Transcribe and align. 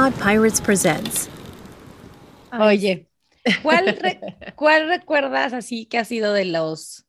Pod 0.00 0.14
Pirates 0.14 0.62
presents. 0.62 1.28
Oye, 2.58 3.06
¿cuál, 3.62 3.98
¿cuál 4.56 4.88
recuerdas 4.88 5.52
así 5.52 5.84
que 5.84 5.98
ha 5.98 6.06
sido 6.06 6.32
de 6.32 6.46
los 6.46 7.04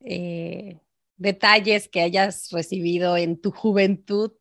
eh, 0.00 0.80
detalles 1.18 1.88
que 1.88 2.00
hayas 2.00 2.50
recibido 2.50 3.16
en 3.16 3.40
tu 3.40 3.52
juventud 3.52 4.32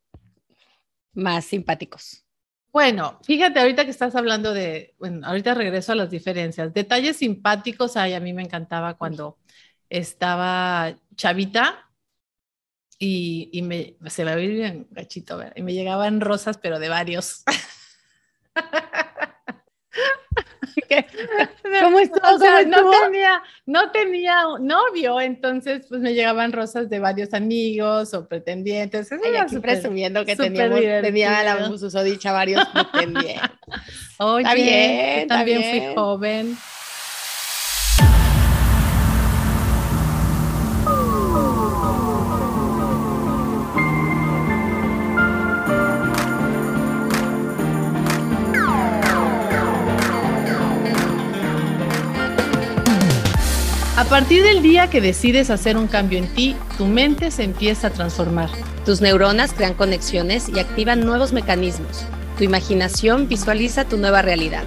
más 1.13 1.45
simpáticos? 1.45 2.25
Bueno, 2.71 3.19
fíjate 3.23 3.59
ahorita 3.59 3.85
que 3.85 3.91
estás 3.91 4.15
hablando 4.15 4.51
de, 4.51 4.95
bueno, 4.97 5.27
ahorita 5.27 5.53
regreso 5.53 5.91
a 5.91 5.95
las 5.95 6.09
diferencias. 6.09 6.73
Detalles 6.73 7.17
simpáticos, 7.17 7.97
ay, 7.97 8.15
a 8.15 8.19
mí 8.19 8.33
me 8.33 8.41
encantaba 8.41 8.97
cuando 8.97 9.37
estaba 9.91 10.95
chavita 11.15 11.88
y, 12.99 13.49
y 13.53 13.61
me, 13.61 13.95
se 14.07 14.25
va 14.25 14.33
a 14.33 14.35
ver 14.35 14.49
bien 14.49 14.87
gachito, 14.91 15.37
¿verdad? 15.37 15.53
y 15.55 15.63
me 15.63 15.73
llegaban 15.73 16.21
rosas, 16.21 16.57
pero 16.57 16.79
de 16.79 16.89
varios. 16.89 17.43
¿Cómo 21.81 21.99
estuvo? 21.99 22.35
O 22.35 22.37
sea, 22.37 22.63
no 22.63 22.91
tenía, 23.03 23.41
no 23.65 23.91
tenía 23.91 24.43
novio, 24.59 25.21
entonces 25.21 25.85
pues 25.87 26.01
me 26.01 26.13
llegaban 26.13 26.51
rosas 26.51 26.89
de 26.89 26.99
varios 26.99 27.33
amigos 27.33 28.13
o 28.13 28.27
pretendientes. 28.27 29.11
Eso 29.11 29.23
super, 29.47 29.61
presumiendo 29.61 30.25
que 30.25 30.35
teníamos, 30.35 30.79
tenía 30.79 31.43
la 31.43 31.67
susodicha 31.77 32.31
varios 32.31 32.65
pretendientes. 32.91 33.49
Oye, 34.17 34.43
está 34.43 34.53
bien, 34.55 35.27
también 35.27 35.63
fui 35.63 35.95
joven. 35.95 36.57
Partir 54.19 54.43
del 54.43 54.61
día 54.61 54.89
que 54.89 54.99
decides 54.99 55.49
hacer 55.49 55.77
un 55.77 55.87
cambio 55.87 56.19
en 56.19 56.27
ti, 56.33 56.53
tu 56.77 56.87
mente 56.87 57.31
se 57.31 57.45
empieza 57.45 57.87
a 57.87 57.89
transformar. 57.89 58.49
Tus 58.83 58.99
neuronas 58.99 59.53
crean 59.53 59.73
conexiones 59.73 60.49
y 60.49 60.59
activan 60.59 61.05
nuevos 61.05 61.31
mecanismos. 61.31 62.03
Tu 62.37 62.43
imaginación 62.43 63.29
visualiza 63.29 63.85
tu 63.85 63.95
nueva 63.95 64.21
realidad. 64.21 64.65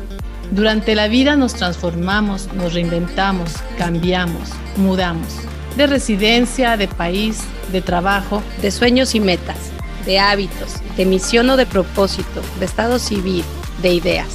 Durante 0.53 0.95
la 0.95 1.06
vida 1.06 1.36
nos 1.36 1.53
transformamos, 1.53 2.48
nos 2.55 2.73
reinventamos, 2.73 3.53
cambiamos, 3.77 4.48
mudamos. 4.77 5.28
De 5.77 5.86
residencia, 5.86 6.78
de 6.78 6.89
país, 6.89 7.42
de 7.73 7.83
trabajo. 7.83 8.42
De 8.62 8.70
sueños 8.70 9.14
y 9.14 9.20
metas, 9.20 9.58
de 10.06 10.19
hábitos, 10.19 10.77
de 10.97 11.05
misión 11.05 11.50
o 11.50 11.58
de 11.58 11.67
propósito, 11.67 12.41
de 12.58 12.64
estado 12.64 12.98
civil, 12.98 13.45
de 13.83 13.92
ideas. 13.92 14.28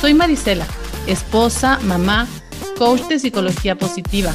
Soy 0.00 0.12
Marisela, 0.12 0.66
esposa, 1.06 1.78
mamá, 1.84 2.26
coach 2.78 3.02
de 3.08 3.18
psicología 3.18 3.76
positiva, 3.76 4.32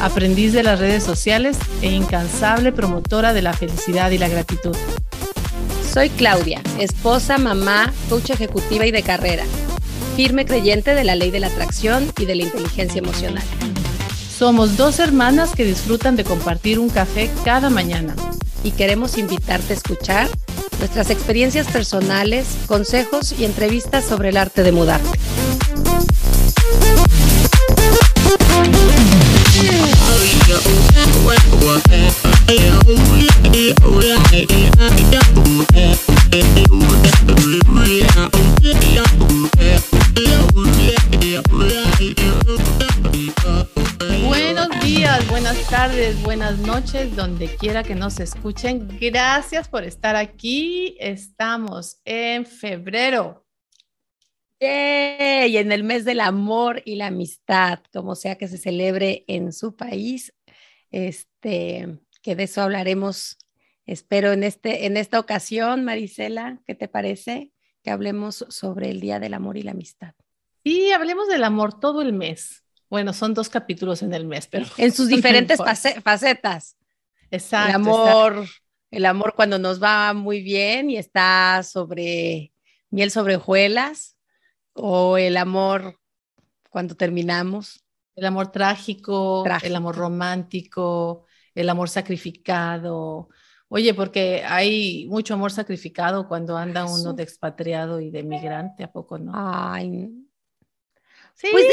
aprendiz 0.00 0.52
de 0.52 0.62
las 0.62 0.78
redes 0.78 1.02
sociales 1.02 1.56
e 1.82 1.90
incansable 1.90 2.72
promotora 2.72 3.32
de 3.32 3.42
la 3.42 3.52
felicidad 3.52 4.10
y 4.10 4.18
la 4.18 4.28
gratitud. 4.28 4.76
Soy 5.92 6.10
Claudia, 6.10 6.60
esposa, 6.78 7.38
mamá, 7.38 7.92
coach 8.08 8.30
ejecutiva 8.30 8.86
y 8.86 8.90
de 8.90 9.02
carrera, 9.02 9.44
firme 10.16 10.44
creyente 10.44 10.94
de 10.94 11.04
la 11.04 11.14
ley 11.14 11.30
de 11.30 11.40
la 11.40 11.46
atracción 11.46 12.12
y 12.18 12.24
de 12.24 12.34
la 12.34 12.42
inteligencia 12.42 12.98
emocional. 12.98 13.44
Somos 14.36 14.76
dos 14.76 14.98
hermanas 14.98 15.52
que 15.54 15.64
disfrutan 15.64 16.16
de 16.16 16.24
compartir 16.24 16.80
un 16.80 16.88
café 16.88 17.30
cada 17.44 17.70
mañana. 17.70 18.16
Y 18.64 18.72
queremos 18.72 19.16
invitarte 19.18 19.72
a 19.72 19.76
escuchar 19.76 20.28
nuestras 20.80 21.10
experiencias 21.10 21.68
personales, 21.68 22.46
consejos 22.66 23.32
y 23.38 23.44
entrevistas 23.44 24.04
sobre 24.04 24.30
el 24.30 24.36
arte 24.36 24.62
de 24.64 24.72
mudarte. 24.72 25.18
Buenas 45.28 45.68
tardes, 45.68 46.22
buenas 46.22 46.58
noches, 46.58 47.14
donde 47.14 47.48
quiera 47.56 47.82
que 47.82 47.94
nos 47.94 48.18
escuchen. 48.18 48.88
Gracias 49.00 49.68
por 49.68 49.84
estar 49.84 50.16
aquí. 50.16 50.96
Estamos 50.98 52.00
en 52.04 52.46
febrero 52.46 53.43
y 54.64 55.56
en 55.56 55.72
el 55.72 55.84
mes 55.84 56.04
del 56.04 56.20
amor 56.20 56.82
y 56.84 56.96
la 56.96 57.08
amistad, 57.08 57.80
como 57.92 58.14
sea 58.14 58.36
que 58.36 58.48
se 58.48 58.58
celebre 58.58 59.24
en 59.28 59.52
su 59.52 59.76
país, 59.76 60.34
este, 60.90 61.98
que 62.22 62.36
de 62.36 62.44
eso 62.44 62.62
hablaremos, 62.62 63.38
espero, 63.86 64.32
en, 64.32 64.44
este, 64.44 64.86
en 64.86 64.96
esta 64.96 65.18
ocasión, 65.18 65.84
Marisela, 65.84 66.60
¿qué 66.66 66.74
te 66.74 66.88
parece? 66.88 67.52
Que 67.82 67.90
hablemos 67.90 68.46
sobre 68.48 68.90
el 68.90 69.00
Día 69.00 69.18
del 69.20 69.34
Amor 69.34 69.56
y 69.56 69.62
la 69.62 69.72
Amistad. 69.72 70.14
Sí, 70.64 70.90
hablemos 70.92 71.28
del 71.28 71.44
amor 71.44 71.78
todo 71.78 72.00
el 72.00 72.12
mes. 72.12 72.64
Bueno, 72.88 73.12
son 73.12 73.34
dos 73.34 73.48
capítulos 73.48 74.02
en 74.02 74.14
el 74.14 74.24
mes, 74.24 74.46
pero... 74.46 74.66
En 74.78 74.92
sus 74.92 75.08
diferentes 75.08 75.60
facetas. 76.02 76.76
Exacto. 77.30 77.68
El 77.68 77.74
amor, 77.74 78.46
el 78.90 79.06
amor 79.06 79.34
cuando 79.34 79.58
nos 79.58 79.82
va 79.82 80.14
muy 80.14 80.42
bien 80.42 80.88
y 80.88 80.96
está 80.96 81.62
sobre 81.62 82.52
miel 82.90 83.10
sobre 83.10 83.36
hojuelas, 83.36 84.13
o 84.74 85.16
el 85.16 85.36
amor 85.36 85.98
cuando 86.70 86.94
terminamos. 86.94 87.80
El 88.16 88.26
amor 88.26 88.52
trágico, 88.52 89.44
el 89.62 89.74
amor 89.74 89.96
romántico, 89.96 91.24
el 91.54 91.68
amor 91.68 91.88
sacrificado. 91.88 93.28
Oye, 93.68 93.92
porque 93.92 94.44
hay 94.46 95.06
mucho 95.08 95.34
amor 95.34 95.50
sacrificado 95.50 96.28
cuando 96.28 96.56
anda 96.56 96.84
uno 96.84 97.12
de 97.12 97.24
expatriado 97.24 98.00
y 98.00 98.10
de 98.10 98.22
migrante, 98.22 98.84
¿a 98.84 98.92
poco 98.92 99.18
no? 99.18 99.32
Ay. 99.34 100.10
Sí, 101.34 101.48
pues 101.50 101.66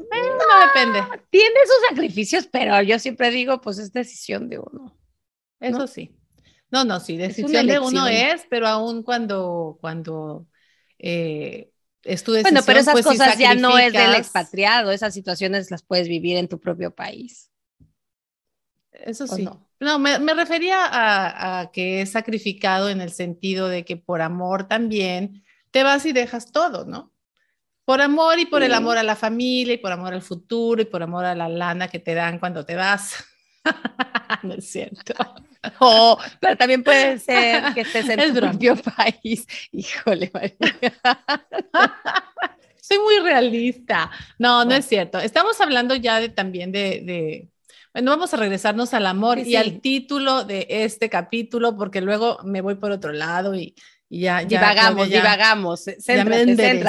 no, 0.00 0.66
depende. 0.66 1.00
Tiene 1.30 1.60
sus 1.64 1.88
sacrificios, 1.88 2.46
pero 2.52 2.82
yo 2.82 2.98
siempre 2.98 3.30
digo, 3.30 3.62
pues 3.62 3.78
es 3.78 3.92
decisión 3.92 4.50
de 4.50 4.58
uno. 4.58 4.94
Eso 5.60 5.86
sí. 5.86 6.14
No, 6.70 6.84
no, 6.84 7.00
sí, 7.00 7.16
decisión 7.16 7.66
de 7.66 7.78
uno 7.78 8.06
es, 8.06 8.46
pero 8.50 8.66
aún 8.66 9.02
cuando, 9.02 9.78
cuando 9.80 10.46
eh, 10.98 11.70
bueno, 12.04 12.60
pero 12.64 12.78
esas 12.78 12.92
pues, 12.92 13.04
cosas 13.04 13.38
ya 13.38 13.54
no 13.54 13.76
es 13.78 13.92
del 13.92 14.14
expatriado, 14.14 14.92
esas 14.92 15.12
situaciones 15.12 15.70
las 15.70 15.82
puedes 15.82 16.08
vivir 16.08 16.36
en 16.36 16.48
tu 16.48 16.60
propio 16.60 16.94
país. 16.94 17.50
Eso 18.92 19.26
sí. 19.26 19.48
No, 19.80 19.98
me, 19.98 20.18
refería 20.34 20.88
a, 21.60 21.70
que 21.70 22.02
es 22.02 22.10
sacrificado 22.10 22.88
en 22.88 23.00
el 23.00 23.12
sentido 23.12 23.68
de 23.68 23.84
que 23.84 23.96
por 23.96 24.22
amor 24.22 24.66
también 24.66 25.44
te 25.70 25.82
vas 25.82 26.04
y 26.06 26.12
dejas 26.12 26.50
todo, 26.50 26.84
¿no? 26.84 27.12
Por 27.84 28.00
amor 28.00 28.38
y 28.38 28.46
por 28.46 28.62
el 28.62 28.74
amor 28.74 28.98
a 28.98 29.02
la 29.02 29.16
familia 29.16 29.74
y 29.74 29.78
por 29.78 29.92
amor 29.92 30.12
al 30.12 30.22
futuro 30.22 30.82
y 30.82 30.84
por 30.84 31.02
amor 31.02 31.24
a 31.24 31.34
la 31.34 31.48
lana 31.48 31.88
que 31.88 32.00
te 32.00 32.14
dan 32.14 32.38
cuando 32.38 32.64
te 32.64 32.74
vas. 32.74 33.24
no 34.42 34.54
es 34.54 34.70
cierto. 34.70 35.14
Oh, 35.80 36.18
pero 36.40 36.56
también 36.56 36.82
puede 36.82 37.18
ser 37.18 37.74
que 37.74 37.82
estés 37.82 38.08
en 38.08 38.34
tu 38.34 38.40
propio 38.40 38.76
país. 38.76 39.46
Híjole, 39.72 40.30
María. 40.32 40.94
Soy 42.80 42.98
muy 42.98 43.18
realista. 43.20 44.10
No, 44.38 44.64
no 44.64 44.74
es 44.74 44.86
cierto. 44.86 45.18
Estamos 45.18 45.60
hablando 45.60 45.94
ya 45.94 46.20
de, 46.20 46.28
también 46.28 46.72
de, 46.72 47.48
bueno, 47.92 48.10
vamos 48.12 48.32
a 48.32 48.38
regresarnos 48.38 48.94
al 48.94 49.06
amor 49.06 49.38
y 49.38 49.56
al 49.56 49.80
título 49.80 50.44
de 50.44 50.66
este 50.68 51.10
capítulo, 51.10 51.76
porque 51.76 52.00
luego 52.00 52.38
me 52.44 52.60
voy 52.60 52.76
por 52.76 52.90
otro 52.90 53.12
lado 53.12 53.54
y, 53.54 53.74
ya, 54.08 54.42
ya. 54.42 54.60
Divagamos, 54.60 55.08
divagamos. 55.08 55.84
Céntrate, 55.98 56.82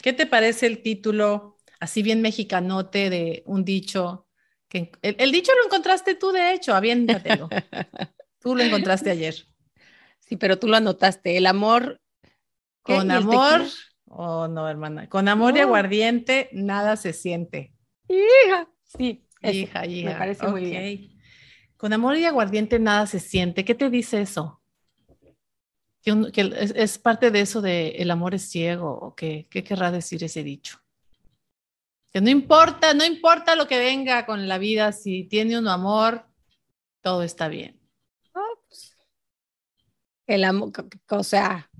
¿Qué 0.00 0.12
te 0.12 0.26
parece 0.26 0.66
el 0.66 0.82
título, 0.82 1.58
así 1.78 2.02
bien 2.02 2.22
mexicanote, 2.22 3.10
de 3.10 3.42
un 3.46 3.64
dicho 3.64 4.21
el, 5.02 5.32
dicho 5.32 5.52
lo 5.58 5.66
encontraste 5.66 6.14
tú, 6.14 6.32
de 6.32 6.52
hecho, 6.52 6.74
aviéntatelo. 6.74 7.48
tú 8.40 8.54
lo 8.56 8.62
encontraste 8.62 9.10
ayer. 9.10 9.34
Sí, 10.20 10.36
pero 10.36 10.58
tú 10.58 10.68
lo 10.68 10.76
anotaste. 10.76 11.36
El 11.36 11.46
amor. 11.46 12.00
Con 12.82 13.10
amor. 13.10 13.62
Oh, 14.06 14.48
no, 14.48 14.68
hermana. 14.68 15.08
Con 15.08 15.28
amor 15.28 15.56
y 15.56 15.60
aguardiente, 15.60 16.48
nada 16.52 16.96
se 16.96 17.12
siente. 17.12 17.74
Hija. 18.08 18.68
Sí. 18.84 19.26
Hija, 19.42 19.86
hija. 19.86 20.10
Me 20.10 20.16
parece 20.16 20.46
muy 20.46 20.64
bien. 20.64 21.12
Con 21.76 21.92
amor 21.92 22.16
y 22.16 22.24
aguardiente, 22.24 22.78
nada 22.78 23.06
se 23.06 23.20
siente. 23.20 23.64
¿Qué 23.64 23.74
te 23.74 23.90
dice 23.90 24.20
eso? 24.20 24.62
Que, 26.02 26.52
es, 26.74 26.98
parte 26.98 27.30
de 27.30 27.40
eso 27.40 27.60
de 27.60 27.90
el 27.98 28.10
amor 28.10 28.34
es 28.34 28.50
ciego, 28.50 28.90
o 28.90 29.14
qué, 29.14 29.46
qué 29.50 29.62
querrá 29.62 29.90
decir 29.92 30.22
ese 30.24 30.42
dicho? 30.42 30.81
Que 32.12 32.20
no 32.20 32.28
importa, 32.28 32.94
no 32.94 33.04
importa 33.04 33.54
lo 33.54 33.66
que 33.66 33.78
venga 33.78 34.26
con 34.26 34.48
la 34.48 34.58
vida, 34.58 34.92
si 34.92 35.24
tiene 35.24 35.58
un 35.58 35.68
amor, 35.68 36.26
todo 37.00 37.22
está 37.22 37.48
bien. 37.48 37.80
El 40.26 40.44
amor, 40.44 40.72
o 41.08 41.24
sea, 41.24 41.70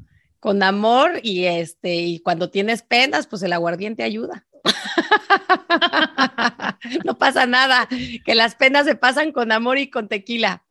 con 0.41 0.63
amor 0.63 1.21
y 1.23 1.45
este, 1.45 1.95
y 1.95 2.21
cuando 2.21 2.51
tienes 2.51 2.83
penas, 2.83 3.27
pues 3.27 3.43
el 3.43 3.53
aguardiente 3.53 4.03
ayuda. 4.03 4.47
no 7.05 7.19
pasa 7.19 7.47
nada, 7.47 7.89
que 8.25 8.35
las 8.35 8.55
penas 8.55 8.87
se 8.87 8.95
pasan 8.95 9.33
con 9.33 9.53
amor 9.53 9.79
y 9.79 9.91
con 9.91 10.09
tequila 10.09 10.65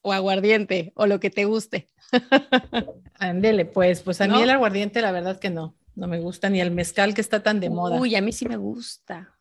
o 0.00 0.12
aguardiente 0.12 0.92
o 0.94 1.06
lo 1.06 1.20
que 1.20 1.30
te 1.30 1.44
guste. 1.44 1.88
Ándele, 3.18 3.66
pues, 3.66 4.02
pues 4.02 4.20
a 4.20 4.28
mí 4.28 4.40
el 4.40 4.50
aguardiente 4.50 5.02
la 5.02 5.12
verdad 5.12 5.38
que 5.38 5.50
no, 5.50 5.77
no 5.98 6.06
me 6.06 6.20
gusta 6.20 6.48
ni 6.48 6.60
el 6.60 6.70
mezcal 6.70 7.12
que 7.12 7.20
está 7.20 7.42
tan 7.42 7.58
de 7.58 7.70
moda. 7.70 8.00
Uy, 8.00 8.14
a 8.14 8.22
mí 8.22 8.32
sí 8.32 8.46
me 8.46 8.56
gusta. 8.56 9.36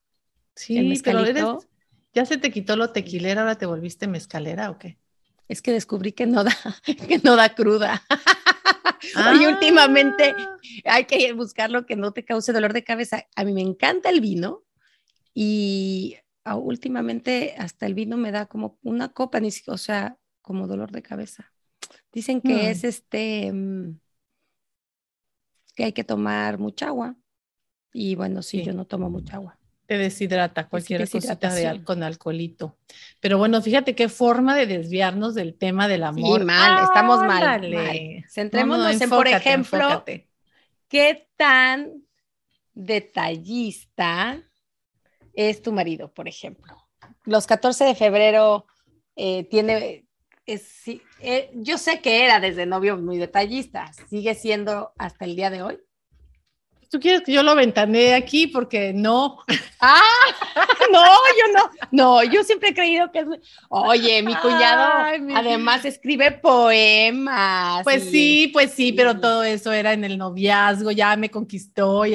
Sí, 0.55 0.77
el 0.77 0.99
pero 1.03 1.59
ya 2.13 2.25
se 2.25 2.37
te 2.37 2.49
quitó 2.51 2.75
lo 2.75 2.91
tequilera, 2.91 3.41
ahora 3.41 3.59
te 3.59 3.67
volviste 3.67 4.07
mezcalera 4.07 4.71
o 4.71 4.79
qué? 4.79 4.97
Es 5.47 5.61
que 5.61 5.71
descubrí 5.71 6.13
que 6.13 6.25
no 6.25 6.43
da, 6.43 6.57
que 7.07 7.19
no 7.23 7.35
da 7.35 7.53
cruda. 7.53 8.03
Y 9.39 9.45
últimamente 9.45 10.33
ah. 10.37 10.57
hay 10.85 11.05
que 11.05 11.31
buscar 11.31 11.69
lo 11.69 11.85
que 11.85 11.95
no 11.95 12.11
te 12.11 12.25
cause 12.25 12.51
dolor 12.51 12.73
de 12.73 12.83
cabeza. 12.83 13.25
A 13.35 13.45
mí 13.45 13.53
me 13.53 13.61
encanta 13.61 14.09
el 14.09 14.19
vino 14.19 14.63
y 15.33 16.17
ah, 16.43 16.55
últimamente 16.55 17.55
hasta 17.57 17.85
el 17.85 17.93
vino 17.93 18.17
me 18.17 18.31
da 18.31 18.47
como 18.47 18.79
una 18.81 19.09
copa, 19.09 19.39
o 19.67 19.77
sea, 19.77 20.17
como 20.41 20.67
dolor 20.67 20.91
de 20.91 21.03
cabeza. 21.03 21.53
Dicen 22.11 22.41
que 22.41 22.55
mm. 22.55 22.65
es 22.65 22.83
este, 22.83 23.51
mm, 23.53 23.99
que 25.77 25.85
hay 25.85 25.93
que 25.93 26.03
tomar 26.03 26.57
mucha 26.57 26.87
agua. 26.87 27.15
Y 27.93 28.15
bueno, 28.15 28.41
sí, 28.41 28.63
yo 28.63 28.73
no 28.73 28.85
tomo 28.85 29.11
mucha 29.11 29.35
agua. 29.35 29.59
Te 29.85 29.97
deshidrata 29.97 30.67
cualquier 30.67 31.07
cosita 31.07 31.53
de 31.53 31.83
con 31.83 32.03
alcoholito. 32.03 32.77
Pero 33.21 33.37
bueno, 33.37 33.61
fíjate 33.61 33.95
qué 33.95 34.09
forma 34.09 34.55
de 34.55 34.65
desviarnos 34.65 35.35
del 35.35 35.55
tema 35.55 35.87
del 35.87 36.03
amor. 36.03 36.39
Sí, 36.39 36.45
mal, 36.45 36.83
estamos 36.83 37.23
mal, 37.23 38.23
Centrémonos 38.27 38.99
en, 38.99 39.09
por 39.09 39.27
ejemplo, 39.27 40.03
qué 40.89 41.29
tan 41.37 42.03
detallista 42.73 44.43
es 45.33 45.61
tu 45.61 45.71
marido, 45.71 46.11
por 46.11 46.27
ejemplo. 46.27 46.75
Los 47.23 47.45
14 47.45 47.85
de 47.85 47.95
febrero 47.95 48.65
eh, 49.15 49.43
tiene, 49.45 50.07
eh, 51.19 51.49
yo 51.53 51.77
sé 51.77 52.01
que 52.01 52.25
era 52.25 52.39
desde 52.39 52.65
novio 52.65 52.97
muy 52.97 53.17
detallista, 53.17 53.91
sigue 54.09 54.35
siendo 54.35 54.93
hasta 54.97 55.25
el 55.25 55.35
día 55.35 55.49
de 55.49 55.61
hoy. 55.63 55.79
¿Tú 56.89 56.99
quieres 56.99 57.21
que 57.21 57.33
yo 57.33 57.43
lo 57.43 57.55
ventaneé 57.55 58.13
aquí? 58.13 58.47
Porque 58.47 58.93
no. 58.93 59.39
Ah, 59.79 60.01
no, 60.91 61.03
yo 61.03 61.53
no. 61.53 61.69
No, 61.91 62.23
yo 62.23 62.43
siempre 62.43 62.69
he 62.69 62.73
creído 62.73 63.11
que 63.11 63.19
es. 63.19 63.27
Oye, 63.69 64.23
mi 64.23 64.33
cuñado 64.33 65.21
además 65.35 65.85
escribe 65.85 66.31
poemas. 66.31 67.83
Pues 67.83 68.09
sí, 68.09 68.49
pues 68.51 68.71
sí, 68.71 68.91
pero 68.91 69.19
todo 69.19 69.43
eso 69.43 69.71
era 69.71 69.93
en 69.93 70.03
el 70.03 70.17
noviazgo, 70.17 70.89
ya 70.89 71.15
me 71.15 71.29
conquistó. 71.29 72.05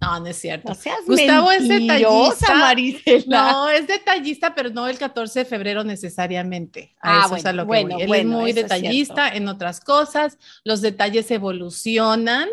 No, 0.00 0.18
no 0.18 0.26
es 0.26 0.36
cierto. 0.36 0.72
Gustavo 1.06 1.52
es 1.52 1.68
detallista. 1.68 2.54
Marisela. 2.56 3.52
No, 3.52 3.68
es 3.68 3.86
detallista, 3.86 4.52
pero 4.52 4.70
no 4.70 4.88
el 4.88 4.98
14 4.98 5.38
de 5.38 5.44
febrero 5.44 5.84
necesariamente. 5.84 6.96
ah, 7.02 7.28
bueno, 7.28 7.64
bueno, 7.66 7.98
Él 8.00 8.12
es 8.12 8.26
muy 8.26 8.52
detallista 8.52 9.28
en 9.28 9.46
otras 9.46 9.78
cosas. 9.78 10.38
Los 10.64 10.80
detalles 10.80 11.30
evolucionan 11.30 12.48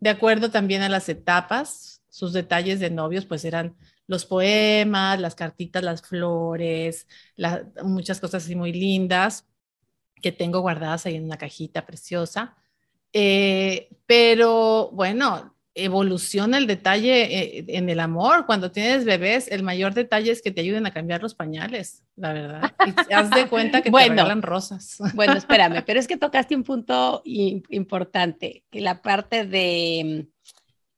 de 0.00 0.10
acuerdo 0.10 0.50
también 0.50 0.82
a 0.82 0.88
las 0.88 1.08
etapas, 1.08 2.02
sus 2.08 2.32
detalles 2.32 2.80
de 2.80 2.90
novios 2.90 3.26
pues 3.26 3.44
eran 3.44 3.76
los 4.06 4.24
poemas, 4.24 5.20
las 5.20 5.34
cartitas, 5.34 5.82
las 5.82 6.02
flores, 6.02 7.06
muchas 7.82 8.20
cosas 8.20 8.44
así 8.44 8.56
muy 8.56 8.72
lindas 8.72 9.46
que 10.22 10.32
tengo 10.32 10.60
guardadas 10.60 11.06
ahí 11.06 11.16
en 11.16 11.24
una 11.24 11.38
cajita 11.38 11.86
preciosa. 11.86 12.56
Eh, 13.12 13.90
pero 14.06 14.90
bueno, 14.92 15.54
evoluciona 15.84 16.58
el 16.58 16.66
detalle 16.66 17.22
eh, 17.58 17.64
en 17.68 17.88
el 17.88 18.00
amor. 18.00 18.46
Cuando 18.46 18.70
tienes 18.70 19.04
bebés, 19.04 19.48
el 19.50 19.62
mayor 19.62 19.94
detalle 19.94 20.30
es 20.30 20.42
que 20.42 20.50
te 20.50 20.60
ayuden 20.60 20.86
a 20.86 20.92
cambiar 20.92 21.22
los 21.22 21.34
pañales, 21.34 22.04
la 22.16 22.32
verdad. 22.32 22.72
Y 22.86 23.12
haz 23.12 23.30
de 23.30 23.48
cuenta 23.48 23.82
que 23.82 23.90
te 23.90 23.96
regalan 24.08 24.42
rosas. 24.42 24.98
Bueno, 25.14 25.34
espérame, 25.34 25.82
pero 25.84 26.00
es 26.00 26.06
que 26.06 26.16
tocaste 26.18 26.56
un 26.56 26.64
punto 26.64 27.22
importante, 27.24 28.64
que 28.70 28.80
la 28.80 29.02
parte 29.02 29.46
de, 29.46 30.28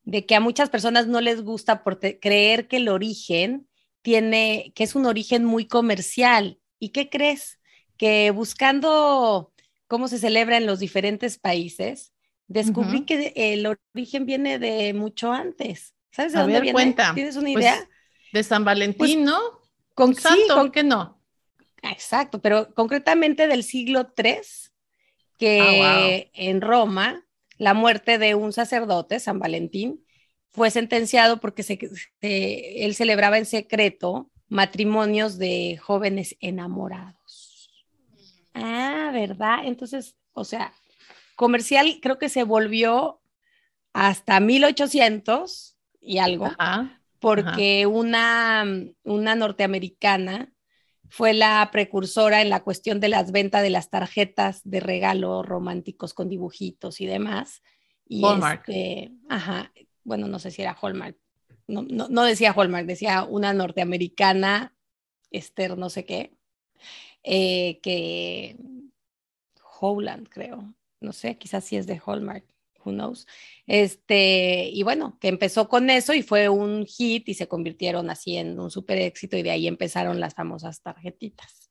de 0.05 0.27
que 0.27 0.35
a 0.35 0.41
muchas 0.41 0.71
personas 0.71 1.07
no 1.07 1.21
les 1.21 1.43
gusta 1.43 1.83
por 1.83 2.01
creer 2.01 2.69
que 2.69 2.79
el 2.79 2.89
origen 2.89 3.69
tiene, 4.03 4.73
que 4.75 4.85
es 4.85 4.95
un 4.95 5.07
origen 5.07 5.45
muy 5.45 5.67
comercial. 5.67 6.59
¿Y 6.79 6.91
qué 6.91 7.11
crees? 7.11 7.59
Que 7.97 8.31
buscando 8.31 9.53
cómo 9.87 10.09
se 10.09 10.19
celebra 10.19 10.57
en 10.57 10.67
los 10.67 10.79
diferentes 10.79 11.39
países, 11.39 12.13
descubrí 12.51 13.07
que 13.07 13.33
el 13.37 13.67
origen 13.67 14.27
viene 14.27 14.59
de 14.59 14.93
mucho 14.93 15.33
antes. 15.33 15.95
¿Sabes 16.11 16.33
de 16.33 16.41
dónde 16.41 16.61
viene? 16.61 16.97
¿Tienes 17.15 17.37
una 17.37 17.53
pues, 17.53 17.65
idea? 17.65 17.89
de 18.33 18.43
San 18.43 18.65
Valentín, 18.65 18.97
pues, 18.99 19.17
¿no? 19.17 19.39
Con 19.95 20.15
santo, 20.15 20.65
sí, 20.65 20.71
que 20.71 20.83
no? 20.83 21.21
Exacto, 21.83 22.41
pero 22.41 22.75
concretamente 22.75 23.47
del 23.47 23.63
siglo 23.63 24.13
III, 24.17 24.41
que 25.39 25.83
ah, 25.83 26.31
en 26.35 26.61
Roma, 26.61 27.27
la 27.57 27.75
muerte 27.75 28.19
de 28.19 28.35
un 28.35 28.53
sacerdote, 28.53 29.21
San 29.21 29.39
Valentín, 29.39 30.05
fue 30.51 30.71
sentenciado 30.71 31.41
porque 31.41 31.63
se, 31.63 31.79
él 32.21 32.95
celebraba 32.95 33.39
en 33.39 33.47
secreto 33.47 34.31
matrimonios 34.49 35.39
de 35.39 35.79
jóvenes 35.81 36.37
enamorados. 36.41 37.71
Ah, 38.53 39.11
¿verdad? 39.13 39.61
Entonces, 39.65 40.17
o 40.33 40.45
sea, 40.45 40.75
comercial 41.41 42.01
creo 42.03 42.19
que 42.19 42.29
se 42.29 42.45
volvió 42.45 43.23
hasta 43.95 44.41
1800 44.41 45.75
y 45.99 46.19
algo, 46.19 46.51
porque 47.19 47.87
Una, 47.87 48.67
una 49.05 49.35
norteamericana 49.37 50.53
fue 51.09 51.33
la 51.33 51.67
precursora 51.73 52.43
en 52.43 52.51
la 52.51 52.63
cuestión 52.63 53.01
de 53.01 53.09
las 53.09 53.33
ventas 53.33 53.63
de 53.63 53.71
las 53.71 53.89
tarjetas 53.89 54.61
de 54.65 54.81
regalo 54.81 55.43
románticos 55.43 56.13
con 56.13 56.29
dibujitos 56.29 57.01
y 57.01 57.07
demás. 57.07 57.63
Y 58.07 58.23
Hallmark. 58.23 58.69
Este, 58.69 59.13
ajá, 59.31 59.73
bueno, 60.05 60.29
no 60.29 60.39
sé 60.41 60.51
si 60.51 60.61
era 60.61 60.77
Hallmark. 60.79 61.17
No, 61.67 61.83
no, 61.83 62.23
decía 62.25 62.53
Hallmark, 62.55 62.85
decía 62.85 63.25
una 63.25 63.55
norteamericana, 63.55 64.75
Esther, 65.31 65.79
no 65.79 65.89
sé 65.89 66.05
qué, 66.05 66.37
eh, 67.23 67.81
que 67.81 68.59
Howland, 69.81 70.29
creo, 70.29 70.75
no 71.01 71.13
sé, 71.13 71.39
quizás 71.39 71.65
sí 71.65 71.77
es 71.77 71.87
de 71.87 72.01
Hallmark, 72.05 72.45
who 72.85 72.93
knows. 72.93 73.27
Este, 73.67 74.69
y 74.73 74.83
bueno, 74.83 75.19
que 75.21 75.29
empezó 75.29 75.69
con 75.69 75.91
eso 75.91 76.13
y 76.15 76.23
fue 76.23 76.49
un 76.49 76.87
hit 76.87 77.29
y 77.29 77.35
se 77.35 77.49
convirtieron 77.49 78.11
así 78.11 78.37
en 78.37 78.59
un 78.59 78.71
súper 78.71 78.99
éxito 78.99 79.37
y 79.37 79.43
de 79.43 79.51
ahí 79.51 79.67
empezaron 79.67 80.21
las 80.21 80.35
famosas 80.35 80.83
tarjetitas. 80.83 81.71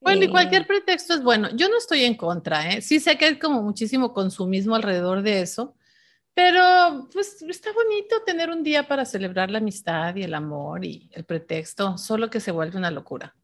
Bueno, 0.00 0.22
y 0.22 0.26
eh, 0.26 0.30
cualquier 0.30 0.66
pretexto 0.66 1.14
es 1.14 1.22
bueno. 1.22 1.48
Yo 1.54 1.68
no 1.68 1.78
estoy 1.78 2.04
en 2.04 2.16
contra, 2.16 2.72
¿eh? 2.72 2.82
Sí 2.82 2.98
sé 2.98 3.16
que 3.16 3.26
hay 3.26 3.38
como 3.38 3.62
muchísimo 3.62 4.12
consumismo 4.12 4.74
alrededor 4.74 5.22
de 5.22 5.42
eso, 5.42 5.76
pero 6.34 7.08
pues 7.12 7.42
está 7.42 7.72
bonito 7.72 8.22
tener 8.24 8.50
un 8.50 8.62
día 8.62 8.88
para 8.88 9.04
celebrar 9.04 9.50
la 9.50 9.58
amistad 9.58 10.16
y 10.16 10.22
el 10.24 10.34
amor 10.34 10.84
y 10.84 11.08
el 11.12 11.24
pretexto, 11.24 11.98
solo 11.98 12.30
que 12.30 12.40
se 12.40 12.50
vuelve 12.50 12.78
una 12.78 12.90
locura. 12.90 13.36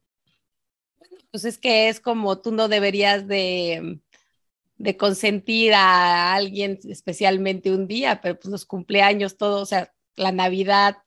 Pues 1.30 1.44
es 1.44 1.58
que 1.58 1.88
es 1.88 2.00
como 2.00 2.40
tú 2.40 2.50
no 2.50 2.68
deberías 2.68 3.28
de 3.28 4.00
de 4.78 4.96
consentir 4.96 5.74
a 5.74 6.34
alguien 6.34 6.78
especialmente 6.88 7.72
un 7.72 7.88
día, 7.88 8.20
pero 8.20 8.38
pues 8.38 8.50
los 8.50 8.64
cumpleaños, 8.64 9.36
todo, 9.36 9.60
o 9.60 9.66
sea, 9.66 9.92
la 10.16 10.32
Navidad, 10.32 10.98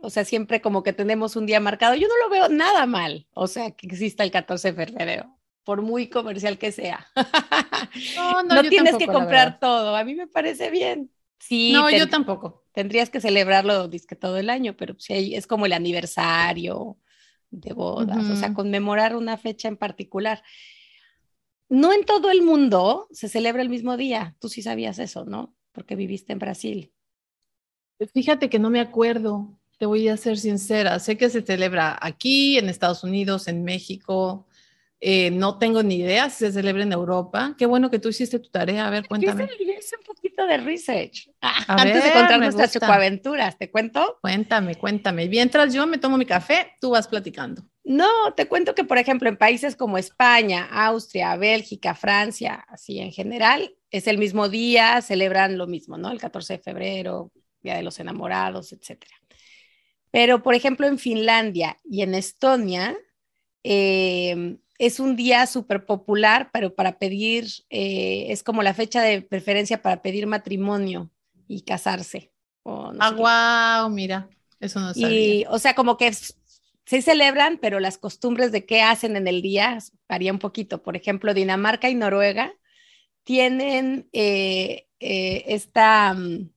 o 0.00 0.10
sea, 0.10 0.24
siempre 0.24 0.60
como 0.60 0.82
que 0.82 0.94
tenemos 0.94 1.36
un 1.36 1.46
día 1.46 1.60
marcado. 1.60 1.94
Yo 1.94 2.08
no 2.08 2.16
lo 2.24 2.30
veo 2.30 2.48
nada 2.48 2.86
mal, 2.86 3.26
o 3.34 3.46
sea, 3.46 3.70
que 3.70 3.86
exista 3.86 4.24
el 4.24 4.30
14 4.30 4.72
de 4.72 4.86
febrero, 4.86 5.38
por 5.62 5.82
muy 5.82 6.08
comercial 6.08 6.58
que 6.58 6.72
sea. 6.72 7.06
No, 8.16 8.42
no, 8.42 8.54
no 8.54 8.68
tienes 8.70 8.96
que 8.96 9.06
comprar 9.06 9.58
todo, 9.58 9.94
a 9.96 10.04
mí 10.04 10.14
me 10.14 10.26
parece 10.26 10.70
bien. 10.70 11.10
Sí, 11.38 11.72
no, 11.72 11.90
yo 11.90 12.08
tampoco. 12.08 12.64
Tendrías 12.72 13.10
que 13.10 13.20
celebrarlo 13.20 13.90
que 13.90 14.16
todo 14.16 14.38
el 14.38 14.48
año, 14.48 14.76
pero 14.76 14.94
sí, 14.98 15.34
es 15.34 15.46
como 15.46 15.66
el 15.66 15.72
aniversario 15.72 16.96
de 17.50 17.74
bodas, 17.74 18.24
o 18.30 18.36
sea, 18.36 18.54
conmemorar 18.54 19.14
una 19.14 19.36
fecha 19.36 19.68
en 19.68 19.76
particular 19.76 20.42
no 21.72 21.94
en 21.94 22.04
todo 22.04 22.30
el 22.30 22.42
mundo 22.42 23.08
se 23.12 23.30
celebra 23.30 23.62
el 23.62 23.70
mismo 23.70 23.96
día. 23.96 24.36
Tú 24.38 24.50
sí 24.50 24.60
sabías 24.60 24.98
eso, 24.98 25.24
¿no? 25.24 25.56
Porque 25.72 25.96
viviste 25.96 26.34
en 26.34 26.38
Brasil. 26.38 26.92
Fíjate 28.12 28.50
que 28.50 28.58
no 28.58 28.68
me 28.68 28.78
acuerdo, 28.78 29.58
te 29.78 29.86
voy 29.86 30.06
a 30.08 30.18
ser 30.18 30.36
sincera. 30.36 30.98
Sé 30.98 31.16
que 31.16 31.30
se 31.30 31.40
celebra 31.40 31.98
aquí, 31.98 32.58
en 32.58 32.68
Estados 32.68 33.04
Unidos, 33.04 33.48
en 33.48 33.64
México. 33.64 34.46
Eh, 35.00 35.30
no 35.30 35.56
tengo 35.58 35.82
ni 35.82 35.96
idea 35.96 36.28
si 36.28 36.44
se 36.44 36.52
celebra 36.52 36.82
en 36.82 36.92
Europa. 36.92 37.54
Qué 37.56 37.64
bueno 37.64 37.90
que 37.90 37.98
tú 37.98 38.10
hiciste 38.10 38.38
tu 38.38 38.50
tarea. 38.50 38.86
A 38.86 38.90
ver, 38.90 39.08
cuéntame. 39.08 39.48
Hice 39.78 39.96
un 39.96 40.04
poquito 40.04 40.46
de 40.46 40.58
research. 40.58 41.30
antes 41.68 42.04
de 42.04 42.12
contar 42.12 42.38
nuestras 42.38 42.74
chocoaventuras, 42.74 43.56
¿te 43.56 43.70
cuento? 43.70 44.18
Cuéntame, 44.20 44.74
cuéntame. 44.74 45.26
Mientras 45.26 45.72
yo 45.72 45.86
me 45.86 45.96
tomo 45.96 46.18
mi 46.18 46.26
café, 46.26 46.72
tú 46.82 46.90
vas 46.90 47.08
platicando. 47.08 47.64
No, 47.84 48.32
te 48.36 48.46
cuento 48.46 48.74
que, 48.74 48.84
por 48.84 48.98
ejemplo, 48.98 49.28
en 49.28 49.36
países 49.36 49.74
como 49.74 49.98
España, 49.98 50.68
Austria, 50.70 51.36
Bélgica, 51.36 51.94
Francia, 51.94 52.64
así 52.68 53.00
en 53.00 53.10
general, 53.10 53.74
es 53.90 54.06
el 54.06 54.18
mismo 54.18 54.48
día, 54.48 55.02
celebran 55.02 55.58
lo 55.58 55.66
mismo, 55.66 55.98
¿no? 55.98 56.10
El 56.10 56.20
14 56.20 56.54
de 56.54 56.58
febrero, 56.60 57.32
Día 57.60 57.76
de 57.76 57.82
los 57.82 57.98
Enamorados, 57.98 58.72
etcétera. 58.72 59.14
Pero, 60.10 60.42
por 60.42 60.54
ejemplo, 60.54 60.86
en 60.86 60.98
Finlandia 60.98 61.76
y 61.84 62.02
en 62.02 62.14
Estonia, 62.14 62.96
eh, 63.64 64.58
es 64.78 64.98
un 64.98 65.14
día 65.16 65.46
súper 65.46 65.86
popular, 65.86 66.50
pero 66.52 66.74
para 66.74 66.98
pedir, 66.98 67.46
eh, 67.70 68.26
es 68.30 68.42
como 68.42 68.62
la 68.62 68.74
fecha 68.74 69.00
de 69.02 69.22
preferencia 69.22 69.80
para 69.80 70.02
pedir 70.02 70.26
matrimonio 70.26 71.10
y 71.46 71.62
casarse. 71.62 72.32
ah, 72.64 73.82
wow, 73.82 73.90
mira, 73.90 74.28
eso 74.58 74.80
no 74.80 74.92
sabía. 74.92 75.08
Y, 75.10 75.44
o 75.48 75.58
sea, 75.58 75.74
como 75.74 75.96
que 75.96 76.10
se 76.84 77.02
celebran, 77.02 77.58
pero 77.58 77.80
las 77.80 77.98
costumbres 77.98 78.52
de 78.52 78.66
qué 78.66 78.82
hacen 78.82 79.16
en 79.16 79.28
el 79.28 79.42
día 79.42 79.78
varían 80.08 80.36
un 80.36 80.40
poquito. 80.40 80.82
Por 80.82 80.96
ejemplo, 80.96 81.34
Dinamarca 81.34 81.88
y 81.88 81.94
Noruega 81.94 82.54
tienen 83.24 84.08
eh, 84.12 84.86
esta 84.98 86.14
mm, 86.14 86.50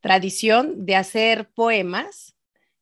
tradición 0.00 0.84
de 0.84 0.96
hacer 0.96 1.50
poemas 1.50 2.34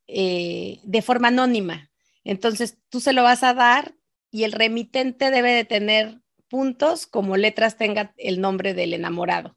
eh, 0.07 0.81
de 0.83 1.03
forma 1.03 1.29
anónima. 1.29 1.91
Entonces, 2.25 2.79
tú 2.89 3.01
se 3.01 3.13
lo 3.13 3.23
vas 3.23 3.43
a 3.43 3.55
dar 3.55 3.95
y 4.31 4.45
el 4.45 4.53
remitente 4.53 5.31
debe 5.31 5.53
de 5.53 5.65
tener 5.65 6.21
puntos 6.49 7.07
como 7.07 7.37
letras 7.37 7.77
tenga 7.77 8.13
el 8.17 8.41
nombre 8.41 8.75
del 8.75 8.95
enamorado. 8.95 9.57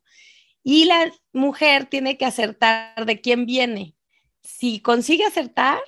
Y 0.63 0.85
la 0.85 1.11
mujer 1.33 1.87
tiene 1.87 2.17
que 2.17 2.25
acertar 2.25 3.05
de 3.05 3.19
quién 3.19 3.45
viene. 3.45 3.95
Si 4.43 4.79
consigue 4.79 5.25
acertar, 5.25 5.81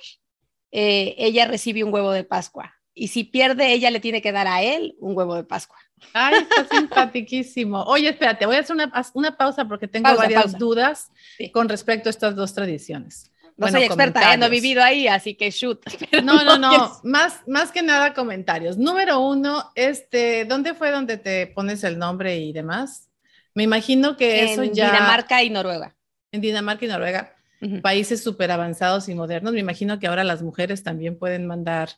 eh, 0.78 1.14
ella 1.16 1.46
recibe 1.46 1.82
un 1.84 1.92
huevo 1.92 2.12
de 2.12 2.22
Pascua. 2.22 2.74
Y 2.92 3.08
si 3.08 3.24
pierde, 3.24 3.72
ella 3.72 3.90
le 3.90 3.98
tiene 3.98 4.20
que 4.20 4.30
dar 4.30 4.46
a 4.46 4.60
él 4.62 4.94
un 5.00 5.16
huevo 5.16 5.34
de 5.34 5.42
Pascua. 5.42 5.78
Ay, 6.12 6.34
está 6.42 6.68
simpaticísimo. 6.76 7.82
Oye, 7.84 8.10
espérate, 8.10 8.44
voy 8.44 8.56
a 8.56 8.60
hacer 8.60 8.76
una, 9.14 9.36
pausa 9.38 9.64
porque 9.66 9.88
tengo 9.88 10.14
varias 10.14 10.58
dudas 10.58 11.10
con 11.54 11.70
respecto 11.70 12.10
a 12.10 12.10
estas 12.10 12.36
dos 12.36 12.52
tradiciones. 12.52 13.32
No 13.56 13.68
soy 13.68 13.84
experta, 13.84 14.34
¿eh? 14.34 14.36
no 14.36 14.44
he 14.44 14.50
vivido 14.50 14.82
ahí, 14.82 15.08
así 15.08 15.34
que 15.34 15.50
shoot. 15.50 15.80
No, 16.22 16.44
no, 16.44 16.58
no, 16.58 17.00
más, 17.04 17.40
más 17.46 17.72
que 17.72 17.80
nada 17.80 18.12
comentarios. 18.12 18.76
Número 18.76 19.18
uno, 19.20 19.72
este, 19.76 20.44
¿dónde 20.44 20.74
fue 20.74 20.90
donde 20.90 21.16
te 21.16 21.46
pones 21.46 21.84
el 21.84 21.98
nombre 21.98 22.36
y 22.36 22.52
demás? 22.52 23.08
Me 23.54 23.62
imagino 23.62 24.18
que 24.18 24.52
eso 24.52 24.62
ya... 24.62 24.88
En 24.88 24.92
Dinamarca 24.92 25.42
y 25.42 25.48
Noruega. 25.48 25.96
En 26.32 26.42
Dinamarca 26.42 26.84
y 26.84 26.88
Noruega, 26.88 27.35
países 27.82 28.22
súper 28.22 28.50
avanzados 28.50 29.08
y 29.08 29.14
modernos. 29.14 29.52
Me 29.52 29.60
imagino 29.60 29.98
que 29.98 30.06
ahora 30.06 30.24
las 30.24 30.42
mujeres 30.42 30.82
también 30.82 31.18
pueden 31.18 31.46
mandar 31.46 31.90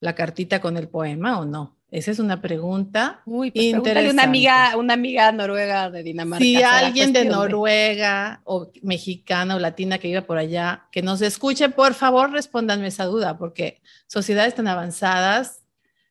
la 0.00 0.14
cartita 0.14 0.60
con 0.60 0.76
el 0.76 0.88
poema 0.88 1.38
o 1.38 1.44
no. 1.44 1.76
Esa 1.94 2.10
es 2.10 2.18
una 2.18 2.42
pregunta 2.42 3.22
Uy, 3.24 3.52
pues 3.52 3.66
interesante. 3.66 4.10
Una 4.10 4.24
amiga, 4.24 4.76
una 4.76 4.94
amiga 4.94 5.30
noruega 5.30 5.90
de 5.90 6.02
Dinamarca. 6.02 6.44
Si 6.44 6.60
alguien 6.60 7.12
de 7.12 7.24
Noruega 7.24 8.40
o 8.42 8.72
mexicana 8.82 9.54
o 9.54 9.60
latina 9.60 9.98
que 9.98 10.08
iba 10.08 10.22
por 10.22 10.36
allá, 10.36 10.88
que 10.90 11.02
nos 11.02 11.22
escuche, 11.22 11.68
por 11.68 11.94
favor 11.94 12.32
respóndanme 12.32 12.88
esa 12.88 13.04
duda, 13.04 13.38
porque 13.38 13.80
sociedades 14.08 14.56
tan 14.56 14.66
avanzadas, 14.66 15.62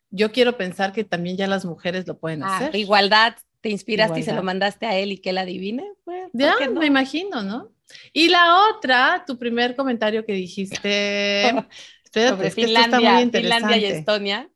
yo 0.09 0.31
quiero 0.31 0.55
pensar 0.55 0.93
que 0.93 1.03
también 1.03 1.35
ya 1.35 1.47
las 1.47 1.65
mujeres 1.65 2.07
lo 2.07 2.17
pueden 2.17 2.43
ah, 2.43 2.55
hacer. 2.55 2.75
Igualdad, 2.77 3.35
te 3.59 3.69
inspiraste 3.69 4.21
y 4.21 4.23
se 4.23 4.33
lo 4.33 4.41
mandaste 4.41 4.85
a 4.85 4.95
él 4.95 5.11
y 5.11 5.17
que 5.17 5.33
la 5.33 5.41
adivine. 5.41 5.91
Pues, 6.05 6.29
ya, 6.31 6.53
me 6.73 6.85
imagino, 6.85 7.43
¿no? 7.43 7.72
Y 8.11 8.29
la 8.29 8.69
otra, 8.69 9.23
tu 9.25 9.37
primer 9.37 9.75
comentario 9.75 10.25
que 10.25 10.33
dijiste, 10.33 11.47
espérate, 12.03 12.51
Finlandia, 12.51 13.29
Finlandia 13.31 13.77
y 13.77 13.85
Estonia 13.85 14.49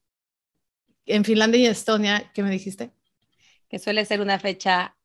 en 1.08 1.24
Finlandia 1.26 1.60
y 1.62 1.66
Estonia, 1.66 2.32
¿qué 2.34 2.44
me 2.44 2.52
dijiste? 2.52 2.92
Que 3.68 3.80
suele 3.80 4.06
ser 4.06 4.22
una 4.22 4.40
fecha, 4.40 4.96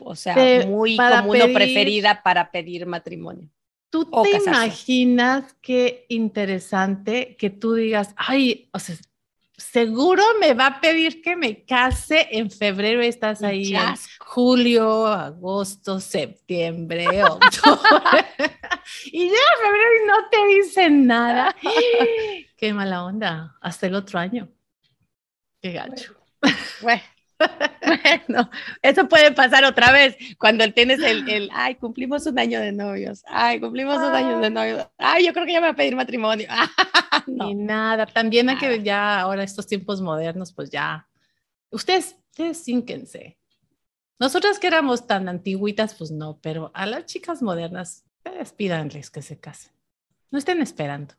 o 0.00 0.16
sea, 0.16 0.34
muy 0.66 0.96
común 0.96 1.40
o 1.40 1.52
preferida 1.52 2.22
para 2.22 2.50
pedir 2.50 2.86
matrimonio. 2.86 3.48
¿Tú 3.90 4.10
te 4.22 4.36
imaginas 4.36 5.56
qué 5.62 6.04
interesante 6.08 7.36
que 7.38 7.48
tú 7.48 7.74
digas, 7.74 8.12
ay, 8.16 8.68
o 8.72 8.78
sea, 8.78 8.96
seguro 9.58 10.22
me 10.40 10.54
va 10.54 10.66
a 10.66 10.80
pedir 10.80 11.20
que 11.20 11.36
me 11.36 11.64
case 11.64 12.28
en 12.30 12.50
febrero, 12.50 13.02
estás 13.02 13.42
ahí 13.42 13.74
en 13.74 13.94
julio, 14.20 15.06
agosto, 15.06 16.00
septiembre, 16.00 17.24
octubre. 17.24 18.24
y 19.06 19.26
ya 19.26 19.34
en 19.34 19.64
febrero 19.64 19.90
y 20.02 20.06
no 20.06 20.28
te 20.30 20.46
dicen 20.46 21.06
nada. 21.06 21.54
qué 22.56 22.72
mala 22.72 23.04
onda, 23.04 23.56
hasta 23.60 23.88
el 23.88 23.96
otro 23.96 24.20
año. 24.20 24.48
Qué 25.60 25.72
gacho. 25.72 26.14
Bueno, 26.80 27.02
eso 28.82 29.08
puede 29.08 29.32
pasar 29.32 29.64
otra 29.64 29.92
vez 29.92 30.16
cuando 30.38 30.70
tienes 30.72 31.00
el, 31.00 31.28
el, 31.28 31.50
ay, 31.52 31.76
cumplimos 31.76 32.26
un 32.26 32.38
año 32.38 32.60
de 32.60 32.72
novios, 32.72 33.22
ay, 33.26 33.60
cumplimos 33.60 33.98
un 33.98 34.14
año 34.14 34.38
de 34.38 34.50
novios, 34.50 34.86
ay, 34.98 35.26
yo 35.26 35.32
creo 35.32 35.46
que 35.46 35.52
ya 35.52 35.60
me 35.60 35.68
va 35.68 35.72
a 35.72 35.76
pedir 35.76 35.96
matrimonio. 35.96 36.48
Ni 37.26 37.54
nada, 37.54 38.06
también 38.06 38.48
hay 38.48 38.58
que 38.58 38.82
ya 38.82 39.20
ahora 39.20 39.42
estos 39.42 39.66
tiempos 39.66 40.00
modernos, 40.00 40.52
pues 40.52 40.70
ya, 40.70 41.08
ustedes, 41.70 42.16
ustedes 42.30 42.64
sínquense. 42.64 43.38
Nosotras 44.18 44.58
que 44.58 44.66
éramos 44.66 45.06
tan 45.06 45.28
antiguitas, 45.28 45.94
pues 45.94 46.10
no, 46.10 46.38
pero 46.42 46.70
a 46.74 46.86
las 46.86 47.06
chicas 47.06 47.42
modernas, 47.42 48.04
ustedes 48.16 48.52
pídanles 48.52 49.10
que 49.10 49.22
se 49.22 49.38
casen. 49.38 49.72
No 50.30 50.38
estén 50.38 50.60
esperando. 50.60 51.14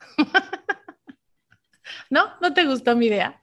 ¿No? 2.10 2.32
¿No 2.40 2.52
te 2.52 2.64
gustó 2.64 2.96
mi 2.96 3.06
idea? 3.06 3.41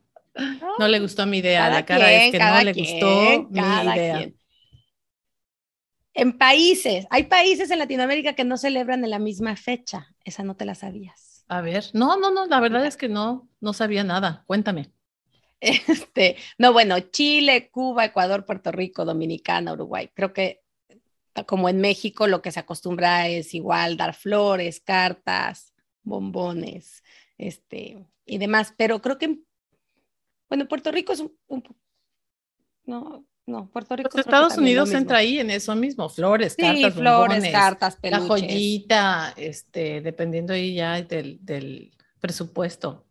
No 0.77 0.87
le 0.87 0.99
gustó 0.99 1.25
mi 1.25 1.39
idea, 1.39 1.69
la 1.69 1.85
cara 1.85 2.11
es 2.11 2.31
que 2.31 2.39
no 2.39 2.61
le 2.61 2.73
gustó 2.73 3.47
mi 3.49 3.59
idea. 3.59 4.29
En 6.13 6.37
países, 6.37 7.07
hay 7.09 7.23
países 7.23 7.71
en 7.71 7.79
Latinoamérica 7.79 8.33
que 8.33 8.43
no 8.43 8.57
celebran 8.57 9.03
en 9.03 9.09
la 9.09 9.19
misma 9.19 9.55
fecha. 9.55 10.07
Esa 10.23 10.43
no 10.43 10.55
te 10.55 10.65
la 10.65 10.75
sabías. 10.75 11.45
A 11.47 11.61
ver, 11.61 11.85
no, 11.93 12.17
no, 12.17 12.31
no, 12.31 12.45
la 12.45 12.59
verdad 12.59 12.85
es 12.85 12.97
que 12.97 13.09
no, 13.09 13.47
no 13.61 13.73
sabía 13.73 14.03
nada. 14.03 14.43
Cuéntame. 14.47 14.91
Este, 15.61 16.37
no, 16.57 16.71
bueno, 16.71 16.97
Chile, 16.99 17.69
Cuba, 17.69 18.05
Ecuador, 18.05 18.45
Puerto 18.45 18.71
Rico, 18.71 19.03
Dominicana, 19.03 19.73
Uruguay. 19.73 20.09
Creo 20.13 20.31
que 20.31 20.61
como 21.45 21.69
en 21.69 21.81
México 21.81 22.27
lo 22.27 22.41
que 22.41 22.51
se 22.51 22.59
acostumbra 22.59 23.27
es 23.27 23.53
igual 23.53 23.97
dar 23.97 24.13
flores, 24.13 24.79
cartas, 24.79 25.73
bombones, 26.03 27.03
este 27.37 28.05
y 28.25 28.37
demás, 28.37 28.73
pero 28.77 29.01
creo 29.01 29.17
que 29.17 29.25
en 29.25 29.45
bueno, 30.49 30.67
Puerto 30.67 30.91
Rico 30.91 31.13
es 31.13 31.19
un, 31.19 31.63
no, 32.85 33.23
no, 33.45 33.69
Puerto 33.69 33.95
Rico. 33.95 34.09
Pues 34.11 34.25
Estados 34.25 34.57
Unidos 34.57 34.91
entra 34.91 35.19
ahí 35.19 35.39
en 35.39 35.51
eso 35.51 35.75
mismo, 35.75 36.09
flores, 36.09 36.55
cartas, 36.55 36.93
flores, 36.93 37.51
cartas, 37.51 37.95
peluches. 37.95 38.21
La 38.21 38.27
joyita, 38.27 39.33
este, 39.37 40.01
dependiendo 40.01 40.53
ahí 40.53 40.73
ya 40.73 41.01
del, 41.01 41.91
presupuesto. 42.19 43.05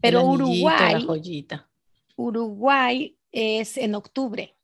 Pero 0.00 0.24
Uruguay, 0.24 1.04
joyita. 1.04 1.68
Uruguay 2.16 3.18
es 3.32 3.76
en 3.76 3.94
octubre 3.94 4.56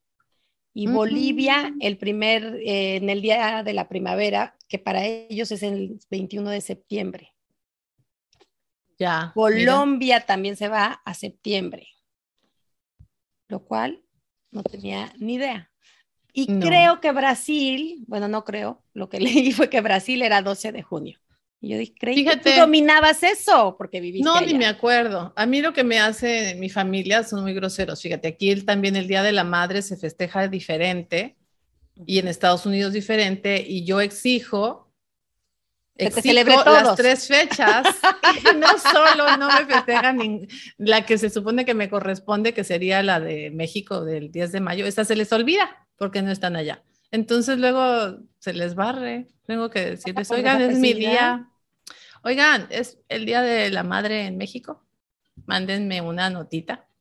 y 0.72 0.86
Bolivia 0.86 1.74
el 1.80 1.98
primer, 1.98 2.60
eh, 2.64 2.96
en 2.96 3.10
el 3.10 3.22
día 3.22 3.62
de 3.62 3.72
la 3.72 3.88
primavera, 3.88 4.56
que 4.68 4.78
para 4.78 5.04
ellos 5.04 5.50
es 5.50 5.62
el 5.62 5.98
21 6.10 6.50
de 6.50 6.60
septiembre. 6.60 7.32
Ya. 8.98 9.32
Colombia 9.34 10.24
también 10.24 10.56
se 10.56 10.68
va 10.68 11.02
a 11.04 11.14
septiembre 11.14 11.95
lo 13.48 13.64
cual 13.64 14.02
no 14.50 14.62
tenía 14.62 15.12
ni 15.18 15.34
idea. 15.34 15.70
Y 16.32 16.46
creo 16.60 17.00
que 17.00 17.12
Brasil, 17.12 18.04
bueno, 18.06 18.28
no 18.28 18.44
creo, 18.44 18.82
lo 18.92 19.08
que 19.08 19.20
leí 19.20 19.52
fue 19.52 19.70
que 19.70 19.80
Brasil 19.80 20.22
era 20.22 20.42
12 20.42 20.72
de 20.72 20.82
junio. 20.82 21.18
Y 21.60 21.70
yo 21.70 21.78
dije, 21.78 21.94
creí 21.98 22.24
que 22.24 22.36
tú 22.36 22.50
dominabas 22.56 23.22
eso 23.22 23.76
porque 23.78 24.00
viviste 24.00 24.28
No, 24.28 24.40
ni 24.42 24.52
me 24.52 24.66
acuerdo. 24.66 25.32
A 25.34 25.46
mí 25.46 25.62
lo 25.62 25.72
que 25.72 25.84
me 25.84 25.98
hace 25.98 26.54
mi 26.56 26.68
familia 26.68 27.24
son 27.24 27.42
muy 27.42 27.54
groseros. 27.54 28.02
Fíjate, 28.02 28.28
aquí 28.28 28.54
también 28.62 28.94
el 28.94 29.08
Día 29.08 29.22
de 29.22 29.32
la 29.32 29.44
Madre 29.44 29.80
se 29.80 29.96
festeja 29.96 30.48
diferente 30.48 31.36
y 32.04 32.18
en 32.18 32.28
Estados 32.28 32.66
Unidos 32.66 32.92
diferente 32.92 33.64
y 33.66 33.84
yo 33.86 34.02
exijo 34.02 34.85
que 35.96 36.10
te 36.10 36.22
celebre 36.22 36.56
las 36.56 36.94
tres 36.96 37.26
fechas 37.26 37.86
y 38.52 38.56
no 38.56 38.78
solo 38.78 39.36
no 39.36 39.48
me 39.48 39.66
festejan 39.66 40.46
la 40.78 41.06
que 41.06 41.18
se 41.18 41.30
supone 41.30 41.64
que 41.64 41.74
me 41.74 41.88
corresponde, 41.88 42.52
que 42.54 42.64
sería 42.64 43.02
la 43.02 43.20
de 43.20 43.50
México 43.50 44.04
del 44.04 44.30
10 44.30 44.52
de 44.52 44.60
mayo, 44.60 44.86
esa 44.86 45.04
se 45.04 45.16
les 45.16 45.32
olvida 45.32 45.86
porque 45.96 46.22
no 46.22 46.30
están 46.30 46.56
allá. 46.56 46.82
Entonces 47.10 47.58
luego 47.58 48.18
se 48.38 48.52
les 48.52 48.74
barre, 48.74 49.28
tengo 49.46 49.70
que 49.70 49.92
decirles, 49.92 50.30
oigan, 50.30 50.60
es 50.60 50.78
mi 50.78 50.92
día. 50.92 51.48
Oigan, 52.22 52.66
es 52.70 52.98
el 53.08 53.24
día 53.24 53.40
de 53.40 53.70
la 53.70 53.84
madre 53.84 54.26
en 54.26 54.36
México. 54.36 54.84
Mándenme 55.46 56.00
una 56.00 56.28
notita. 56.28 56.86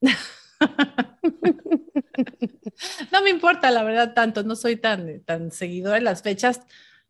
no 3.12 3.22
me 3.22 3.30
importa, 3.30 3.70
la 3.70 3.82
verdad, 3.82 4.14
tanto, 4.14 4.44
no 4.44 4.54
soy 4.54 4.76
tan, 4.76 5.20
tan 5.24 5.50
seguidora 5.50 5.96
de 5.96 6.02
las 6.02 6.22
fechas 6.22 6.60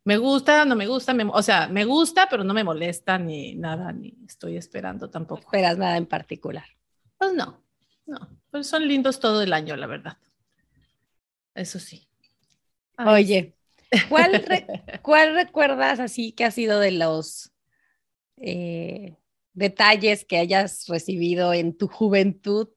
Me 0.07 0.19
gusta, 0.19 0.65
no 0.65 0.77
me 0.77 0.87
gusta, 0.87 1.17
o 1.33 1.43
sea, 1.43 1.67
me 1.67 1.85
gusta, 1.85 2.29
pero 2.31 2.45
no 2.45 2.55
me 2.55 2.63
molesta 2.63 3.19
ni 3.19 3.57
nada, 3.57 3.93
ni 3.93 4.17
estoy 4.25 4.57
esperando 4.57 5.11
tampoco. 5.11 5.41
No 5.41 5.47
esperas 5.49 5.79
nada 5.79 5.97
en 5.97 6.07
particular. 6.07 6.65
Pues 7.19 7.33
no, 7.35 7.61
no, 8.07 8.39
pues 8.53 8.69
son 8.69 8.87
lindos 8.87 9.19
todo 9.19 9.43
el 9.43 9.53
año, 9.53 9.75
la 9.75 9.89
verdad. 9.89 10.17
Eso 11.57 11.81
sí. 11.81 12.09
Oye, 12.99 13.57
¿cuál, 14.09 14.45
¿cuál 15.03 15.35
recuerdas 15.35 15.99
así 15.99 16.31
que 16.31 16.45
ha 16.45 16.53
sido 16.53 16.79
de 16.79 16.93
los 16.93 17.53
eh, 18.37 19.17
detalles 19.55 20.25
que 20.25 20.39
hayas 20.39 20.87
recibido 20.87 21.53
en 21.53 21.77
tu 21.77 21.89
juventud 21.89 22.69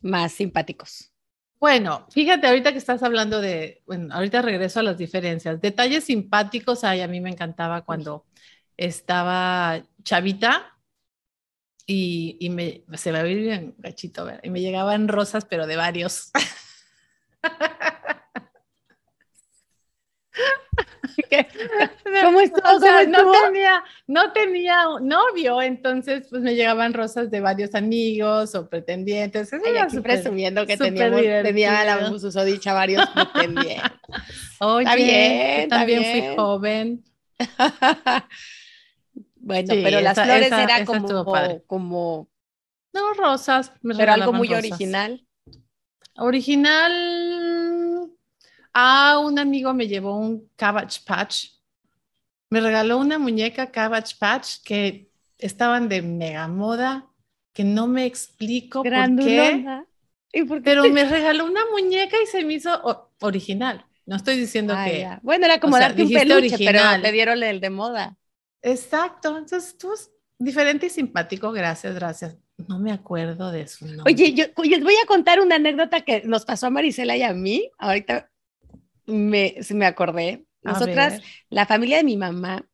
más 0.00 0.32
simpáticos? 0.32 1.12
Bueno, 1.58 2.06
fíjate, 2.10 2.46
ahorita 2.46 2.72
que 2.72 2.78
estás 2.78 3.02
hablando 3.02 3.40
de, 3.40 3.82
bueno, 3.86 4.14
ahorita 4.14 4.42
regreso 4.42 4.80
a 4.80 4.82
las 4.82 4.98
diferencias. 4.98 5.60
Detalles 5.60 6.04
simpáticos, 6.04 6.84
ay, 6.84 7.00
a 7.00 7.08
mí 7.08 7.20
me 7.20 7.30
encantaba 7.30 7.82
cuando 7.84 8.26
estaba 8.76 9.82
chavita 10.04 10.76
y, 11.86 12.36
y 12.40 12.50
me, 12.50 12.84
se 12.96 13.12
ver 13.12 13.36
bien 13.36 13.74
gachito, 13.78 14.24
¿verdad? 14.24 14.40
y 14.42 14.50
me 14.50 14.60
llegaban 14.60 15.08
rosas, 15.08 15.44
pero 15.44 15.66
de 15.66 15.76
varios. 15.76 16.30
¿Cómo 22.22 22.40
estuvo? 22.40 22.62
no, 23.08 23.32
tenía, 23.44 23.84
no 24.06 24.32
tenía 24.32 24.84
novio, 25.00 25.62
entonces 25.62 26.26
pues 26.28 26.42
me 26.42 26.54
llegaban 26.54 26.94
rosas 26.94 27.30
de 27.30 27.40
varios 27.40 27.74
amigos 27.74 28.54
o 28.54 28.68
pretendientes. 28.68 29.52
Eso 29.52 29.62
Ay, 29.66 29.78
aquí 29.78 30.00
presumiendo 30.00 30.66
que 30.66 30.76
teníamos, 30.76 31.20
tenía 31.20 31.84
la 31.84 32.44
dicha 32.44 32.72
varios 32.72 33.06
pretendientes. 33.08 33.90
Oye, 34.60 34.96
bien, 34.96 35.68
también 35.68 36.04
fui 36.04 36.36
joven. 36.36 37.04
bueno, 39.36 39.68
pero 39.68 40.00
las 40.00 40.14
flores 40.14 40.52
era 40.52 40.84
como, 40.84 41.62
como... 41.66 42.28
No, 42.92 43.12
rosas. 43.12 43.72
pero 43.82 44.12
algo 44.12 44.32
muy 44.32 44.52
original. 44.54 45.26
Original. 46.16 46.92
Ah, 48.78 49.22
un 49.24 49.38
amigo 49.38 49.72
me 49.72 49.88
llevó 49.88 50.18
un 50.18 50.50
Cabbage 50.54 51.00
Patch. 51.06 51.46
Me 52.50 52.60
regaló 52.60 52.98
una 52.98 53.18
muñeca 53.18 53.70
Cabbage 53.70 54.16
Patch 54.18 54.62
que 54.62 55.10
estaban 55.38 55.88
de 55.88 56.02
mega 56.02 56.46
moda, 56.46 57.06
que 57.54 57.64
no 57.64 57.86
me 57.86 58.04
explico 58.04 58.82
por 58.82 58.92
qué. 58.92 59.64
Pero 60.62 60.90
me 60.90 61.06
regaló 61.06 61.46
una 61.46 61.62
muñeca 61.72 62.18
y 62.22 62.26
se 62.26 62.44
me 62.44 62.52
hizo 62.52 63.08
original. 63.22 63.86
No 64.04 64.16
estoy 64.16 64.36
diciendo 64.36 64.74
ah, 64.76 64.84
que. 64.84 65.08
Bueno, 65.22 65.46
era 65.46 65.58
como 65.58 65.78
darte 65.78 66.02
un 66.02 66.10
peluche, 66.10 66.58
pero 66.58 66.82
te 67.00 67.12
dieron 67.12 67.42
el 67.42 67.60
de 67.62 67.70
moda. 67.70 68.18
Exacto. 68.60 69.38
Entonces, 69.38 69.70
estuvo 69.70 69.94
diferente 70.38 70.84
y 70.84 70.90
simpático. 70.90 71.50
Gracias, 71.50 71.94
gracias. 71.94 72.36
No 72.68 72.78
me 72.78 72.92
acuerdo 72.92 73.50
de 73.50 73.62
eso. 73.62 73.86
Oye, 74.04 74.34
yo 74.34 74.44
les 74.64 74.84
voy 74.84 74.96
a 75.02 75.06
contar 75.06 75.40
una 75.40 75.54
anécdota 75.54 76.02
que 76.02 76.24
nos 76.26 76.44
pasó 76.44 76.66
a 76.66 76.70
Marisela 76.70 77.16
y 77.16 77.22
a 77.22 77.32
mí. 77.32 77.70
Ahorita 77.78 78.30
me, 79.06 79.56
me 79.70 79.86
acordé. 79.86 80.44
Nosotras, 80.62 81.22
la 81.48 81.66
familia 81.66 81.98
de 81.98 82.04
mi 82.04 82.16
mamá, 82.16 82.66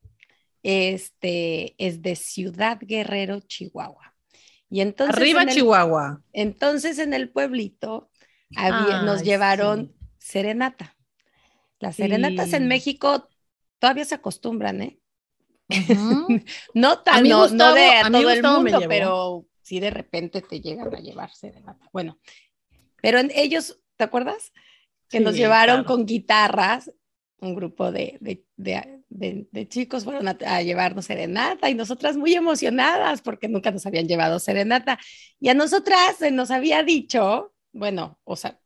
este, 0.63 1.75
es 1.77 2.01
de 2.01 2.15
Ciudad 2.15 2.79
Guerrero, 2.81 3.39
Chihuahua. 3.41 4.15
Y 4.69 4.81
entonces 4.81 5.15
Arriba 5.15 5.45
Chihuahua. 5.45 6.23
Entonces 6.31 6.97
en 6.97 7.13
el 7.13 7.29
pueblito 7.29 8.09
nos 9.03 9.21
llevaron 9.21 9.93
serenata. 10.17 10.95
Las 11.79 11.97
serenatas 11.97 12.53
en 12.53 12.67
México 12.67 13.29
todavía 13.77 14.05
se 14.05 14.15
acostumbran, 14.15 14.81
¿eh? 14.81 14.99
no 16.73 16.99
tan, 16.99 17.27
no, 17.27 17.47
de 17.47 17.85
a, 17.89 18.09
todo 18.09 18.29
el 18.29 18.43
mundo, 18.43 18.81
pero 18.87 19.45
sí 19.61 19.79
de 19.79 19.89
repente 19.89 20.41
te 20.41 20.61
llegan 20.61 20.93
a 20.93 20.99
llevarse 20.99 21.51
de 21.51 21.61
nada. 21.61 21.79
Bueno, 21.91 22.19
pero 23.01 23.19
ellos, 23.35 23.79
¿te 23.97 24.05
acuerdas? 24.05 24.53
Que 25.13 25.23
nos 25.23 25.35
llevaron 25.35 25.83
con 25.83 26.05
guitarras, 26.05 26.91
un 27.39 27.55
grupo 27.55 27.91
de, 27.91 28.17
de, 28.19 29.67
chicos 29.67 30.03
fueron 30.03 30.27
a, 30.27 30.61
llevarnos 30.61 31.05
serenata 31.05 31.69
y 31.69 31.75
nosotras 31.75 32.17
muy 32.17 32.33
emocionadas 32.33 33.21
porque 33.21 33.47
nunca 33.47 33.71
nos 33.71 33.85
habían 33.85 34.07
llevado 34.07 34.39
serenata. 34.39 34.99
Y 35.39 35.49
a 35.49 35.53
nosotras 35.53 36.17
se 36.17 36.31
nos 36.31 36.51
había 36.51 36.83
dicho, 36.83 37.53
bueno, 37.71 38.19
o 38.23 38.35
sea, 38.35 38.59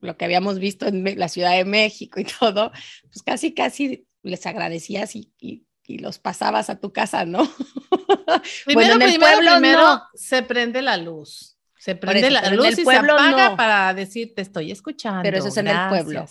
lo 0.00 0.16
que 0.16 0.24
habíamos 0.24 0.58
visto 0.58 0.86
en 0.86 1.18
la 1.18 1.28
Ciudad 1.28 1.56
de 1.56 1.64
México 1.64 2.20
y 2.20 2.24
todo, 2.40 2.72
pues 3.04 3.22
casi, 3.22 3.54
casi 3.54 4.06
les 4.22 4.46
agradecías 4.46 5.16
y, 5.16 5.32
y 5.38 5.66
y 5.86 5.98
los 5.98 6.18
pasabas 6.18 6.70
a 6.70 6.80
tu 6.80 6.92
casa, 6.92 7.24
¿no? 7.24 7.42
Primero, 8.64 8.96
bueno, 8.96 9.04
en 9.04 9.10
el 9.10 9.18
pueblo 9.18 9.50
primero 9.52 10.02
se 10.14 10.42
prende 10.42 10.82
la 10.82 10.96
luz. 10.96 11.53
Se 11.84 11.94
prende 11.94 12.30
la 12.30 12.48
luz 12.50 12.78
y 12.78 12.84
se 12.84 12.96
apaga 12.96 13.56
para 13.56 13.92
decir 13.92 14.34
te 14.34 14.40
estoy 14.40 14.70
escuchando. 14.70 15.22
Pero 15.22 15.36
eso 15.36 15.48
es 15.48 15.56
en 15.58 15.68
el 15.68 15.88
pueblo. 15.88 16.26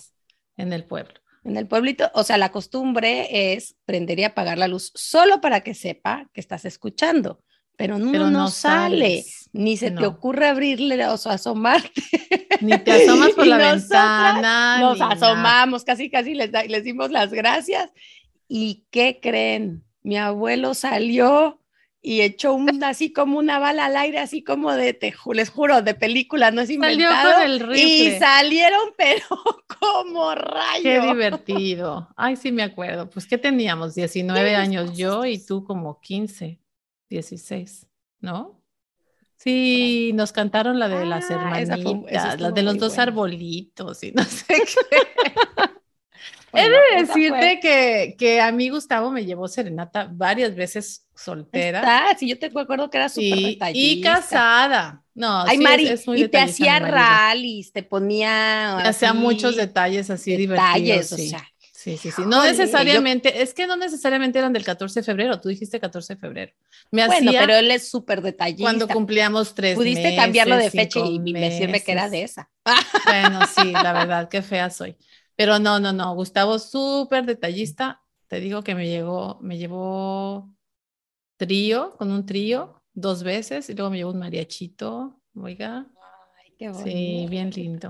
En 0.57 0.73
el 0.73 0.83
pueblo. 0.83 1.13
En 1.43 1.57
el 1.57 1.67
pueblito, 1.67 2.09
o 2.13 2.23
sea, 2.23 2.37
la 2.37 2.51
costumbre 2.51 3.53
es 3.53 3.75
prender 3.85 4.17
y 4.17 4.23
apagar 4.23 4.57
la 4.57 4.67
luz 4.67 4.91
solo 4.95 5.41
para 5.41 5.61
que 5.61 5.73
sepa 5.73 6.29
que 6.33 6.39
estás 6.39 6.63
escuchando, 6.63 7.43
pero 7.75 7.99
no, 7.99 8.31
no, 8.31 8.47
sale, 8.47 9.25
ni 9.51 9.75
se 9.75 9.91
te 9.91 10.05
ocurre 10.05 10.47
abrirle 10.47 11.05
o 11.05 11.13
asomarte. 11.13 12.01
Ni 12.61 12.77
te 12.77 13.03
asomas 13.03 13.31
por 13.31 13.45
la 13.47 13.57
ventana. 13.57 14.79
Nos 14.79 15.01
asomamos, 15.01 15.83
casi, 15.83 16.09
casi 16.09 16.33
les, 16.33 16.49
les 16.69 16.83
dimos 16.83 17.11
las 17.11 17.33
gracias 17.33 17.91
¿Y 18.47 18.85
qué 18.91 19.19
creen? 19.19 19.83
Mi 20.03 20.17
abuelo 20.17 20.73
salió 20.75 21.59
y 22.05 22.21
echó 22.21 22.53
un, 22.53 22.67
así 22.83 23.11
como 23.13 23.39
una 23.39 23.57
bala 23.57 23.85
al 23.85 23.95
aire, 23.95 24.19
así 24.19 24.43
como 24.43 24.73
de, 24.73 24.93
te, 24.93 25.15
les 25.33 25.49
juro, 25.49 25.81
de 25.81 25.95
película, 25.95 26.51
no 26.51 26.61
es 26.61 26.69
inventado. 26.69 27.31
Salió 27.31 27.65
con 27.65 27.73
el 27.73 27.79
Y 27.79 28.11
salieron, 28.19 28.81
pero 28.97 29.25
como 29.79 30.35
rayos. 30.35 30.83
Qué 30.83 30.99
divertido. 30.99 32.09
Ay, 32.15 32.35
sí 32.35 32.51
me 32.51 32.63
acuerdo. 32.63 33.09
Pues, 33.09 33.25
¿qué 33.25 33.37
teníamos? 33.37 33.95
19 33.95 34.55
años 34.55 34.95
yo 34.95 35.25
y 35.25 35.43
tú 35.43 35.63
como 35.63 35.99
15, 36.01 36.59
16, 37.09 37.87
¿no? 38.19 38.59
Sí, 39.37 40.11
nos 40.13 40.31
cantaron 40.31 40.79
la 40.79 40.87
de 40.87 41.05
las 41.05 41.29
ah, 41.29 41.33
hermanitas, 41.33 42.39
la 42.39 42.51
de 42.51 42.63
los 42.63 42.77
dos 42.77 42.97
arbolitos 42.97 44.03
y 44.03 44.11
no 44.11 44.23
sé 44.23 44.45
qué. 44.47 44.97
He 46.53 46.69
de 46.69 47.05
decirte 47.05 47.59
que, 47.59 48.15
que, 48.17 48.39
a 48.39 48.51
mí 48.51 48.69
Gustavo 48.69 49.09
me 49.11 49.25
llevó 49.25 49.47
serenata 49.47 50.09
varias 50.11 50.55
veces 50.55 51.07
soltera. 51.15 51.79
Está, 51.79 52.17
sí, 52.17 52.27
yo 52.27 52.37
te 52.37 52.47
acuerdo 52.47 52.89
que 52.89 52.97
era 52.97 53.09
súper 53.09 53.37
sí, 53.37 53.59
Y 53.73 54.01
casada. 54.01 55.03
No, 55.15 55.43
Ay, 55.43 55.57
Mari, 55.57 55.89
y 56.15 56.27
te 56.27 56.39
hacía 56.39 56.79
rallies, 56.79 57.71
te 57.71 57.83
ponía. 57.83 58.77
hacía 58.77 59.13
muchos 59.13 59.55
detalles 59.55 60.09
así 60.09 60.35
detalles, 60.35 61.09
divertidos. 61.09 61.11
O 61.11 61.17
sea, 61.17 61.53
Sí, 61.83 61.97
sí, 61.97 62.11
sí. 62.11 62.21
No 62.25 62.45
necesariamente, 62.45 63.41
es 63.41 63.53
que 63.53 63.67
no 63.67 63.75
necesariamente 63.75 64.39
eran 64.39 64.53
del 64.53 64.63
14 64.63 65.01
de 65.01 65.03
febrero, 65.03 65.41
tú 65.41 65.49
dijiste 65.49 65.81
14 65.81 66.13
de 66.13 66.19
febrero. 66.19 66.53
Me 66.91 67.05
bueno, 67.07 67.33
pero 67.37 67.55
él 67.55 67.69
es 67.71 67.89
súper 67.89 68.21
detallista. 68.21 68.63
Cuando 68.63 68.87
cumplíamos 68.87 69.53
tres 69.53 69.75
Pudiste 69.75 70.15
cambiarlo 70.15 70.55
de 70.55 70.71
fecha 70.71 71.01
y 71.01 71.19
decirme 71.33 71.83
que 71.83 71.91
era 71.91 72.09
de 72.09 72.23
esa. 72.23 72.49
Bueno, 73.05 73.41
sí, 73.53 73.73
la 73.73 73.91
verdad, 73.91 74.29
qué 74.29 74.41
fea 74.41 74.69
soy. 74.69 74.95
Pero 75.35 75.59
no, 75.59 75.79
no, 75.79 75.93
no, 75.93 76.13
Gustavo 76.15 76.59
súper 76.59 77.25
detallista. 77.25 78.01
Te 78.27 78.39
digo 78.39 78.63
que 78.63 78.75
me 78.75 78.87
llegó, 78.87 79.39
me 79.41 79.57
llevó 79.57 80.49
trío, 81.37 81.95
con 81.97 82.11
un 82.11 82.25
trío, 82.25 82.81
dos 82.93 83.23
veces, 83.23 83.69
y 83.69 83.73
luego 83.73 83.91
me 83.91 83.97
llevó 83.97 84.11
un 84.11 84.19
mariachito, 84.19 85.19
oiga. 85.35 85.87
Ay, 86.43 86.53
qué 86.57 86.69
bonito. 86.69 86.89
Sí, 86.89 87.27
bien 87.29 87.49
lindo. 87.51 87.89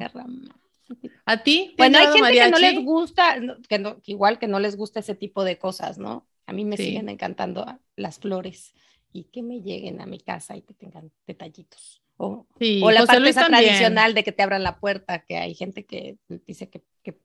¿A 1.26 1.44
ti? 1.44 1.74
Bueno, 1.78 1.98
hay 1.98 2.08
gente 2.08 2.32
que 2.32 2.52
no 2.52 2.60
les 2.60 2.84
gusta, 2.84 3.40
que, 3.68 3.96
igual 4.06 4.40
que 4.40 4.48
no 4.48 4.60
les 4.60 4.76
gusta 4.76 5.00
ese 5.00 5.16
tipo 5.16 5.44
de 5.44 5.58
cosas, 5.58 5.98
¿no? 5.98 6.28
A 6.46 6.54
mí 6.54 6.66
me 6.66 6.78
siguen 6.78 7.10
encantando 7.10 7.66
las 7.96 8.20
flores 8.20 8.74
y 9.14 9.26
que 9.26 9.42
me 9.44 9.62
lleguen 9.62 10.02
a 10.02 10.06
mi 10.06 10.20
casa 10.20 10.58
y 10.58 10.62
que 10.62 10.74
tengan 10.74 11.12
detallitos. 11.26 12.02
O, 12.18 12.46
o 12.82 12.92
la 12.92 13.06
parte 13.06 13.34
tradicional 13.34 14.14
de 14.14 14.24
que 14.24 14.32
te 14.32 14.44
abran 14.44 14.64
la 14.64 14.80
puerta, 14.80 15.24
que 15.24 15.38
hay 15.38 15.56
gente 15.56 15.86
que 15.86 16.18
dice 16.46 16.70
que, 16.70 16.84
que 17.02 17.18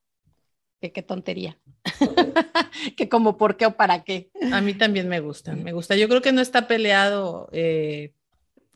qué 0.80 1.02
tontería. 1.02 1.58
que 2.96 3.08
como 3.08 3.36
por 3.36 3.56
qué 3.56 3.66
o 3.66 3.76
para 3.76 4.04
qué. 4.04 4.30
A 4.52 4.60
mí 4.60 4.74
también 4.74 5.08
me 5.08 5.20
gusta, 5.20 5.54
me 5.54 5.72
gusta. 5.72 5.96
Yo 5.96 6.08
creo 6.08 6.22
que 6.22 6.32
no 6.32 6.40
está 6.40 6.68
peleado 6.68 7.48
eh, 7.52 8.14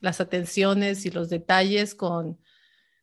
las 0.01 0.21
atenciones 0.21 1.07
y 1.07 1.11
los 1.11 1.29
detalles 1.29 1.95
con, 1.95 2.39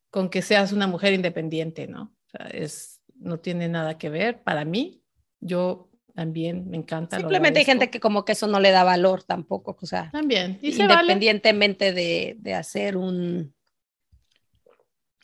con 0.09 0.29
que 0.29 0.41
seas 0.41 0.71
una 0.73 0.87
mujer 0.87 1.13
independiente, 1.13 1.87
¿no? 1.87 2.13
O 2.25 2.29
sea, 2.29 2.47
es, 2.47 3.01
no 3.15 3.39
tiene 3.39 3.69
nada 3.69 3.97
que 3.97 4.09
ver 4.09 4.43
para 4.43 4.65
mí. 4.65 5.01
Yo 5.39 5.89
también 6.13 6.69
me 6.69 6.77
encanta. 6.77 7.17
Simplemente 7.17 7.59
hay 7.59 7.65
gente 7.65 7.89
que 7.89 8.01
como 8.01 8.25
que 8.25 8.33
eso 8.33 8.47
no 8.47 8.59
le 8.59 8.71
da 8.71 8.83
valor 8.83 9.23
tampoco, 9.23 9.77
o 9.81 9.85
sea, 9.85 10.11
también. 10.11 10.59
independientemente 10.61 11.93
de, 11.93 12.35
de 12.39 12.53
hacer 12.53 12.97
un, 12.97 13.53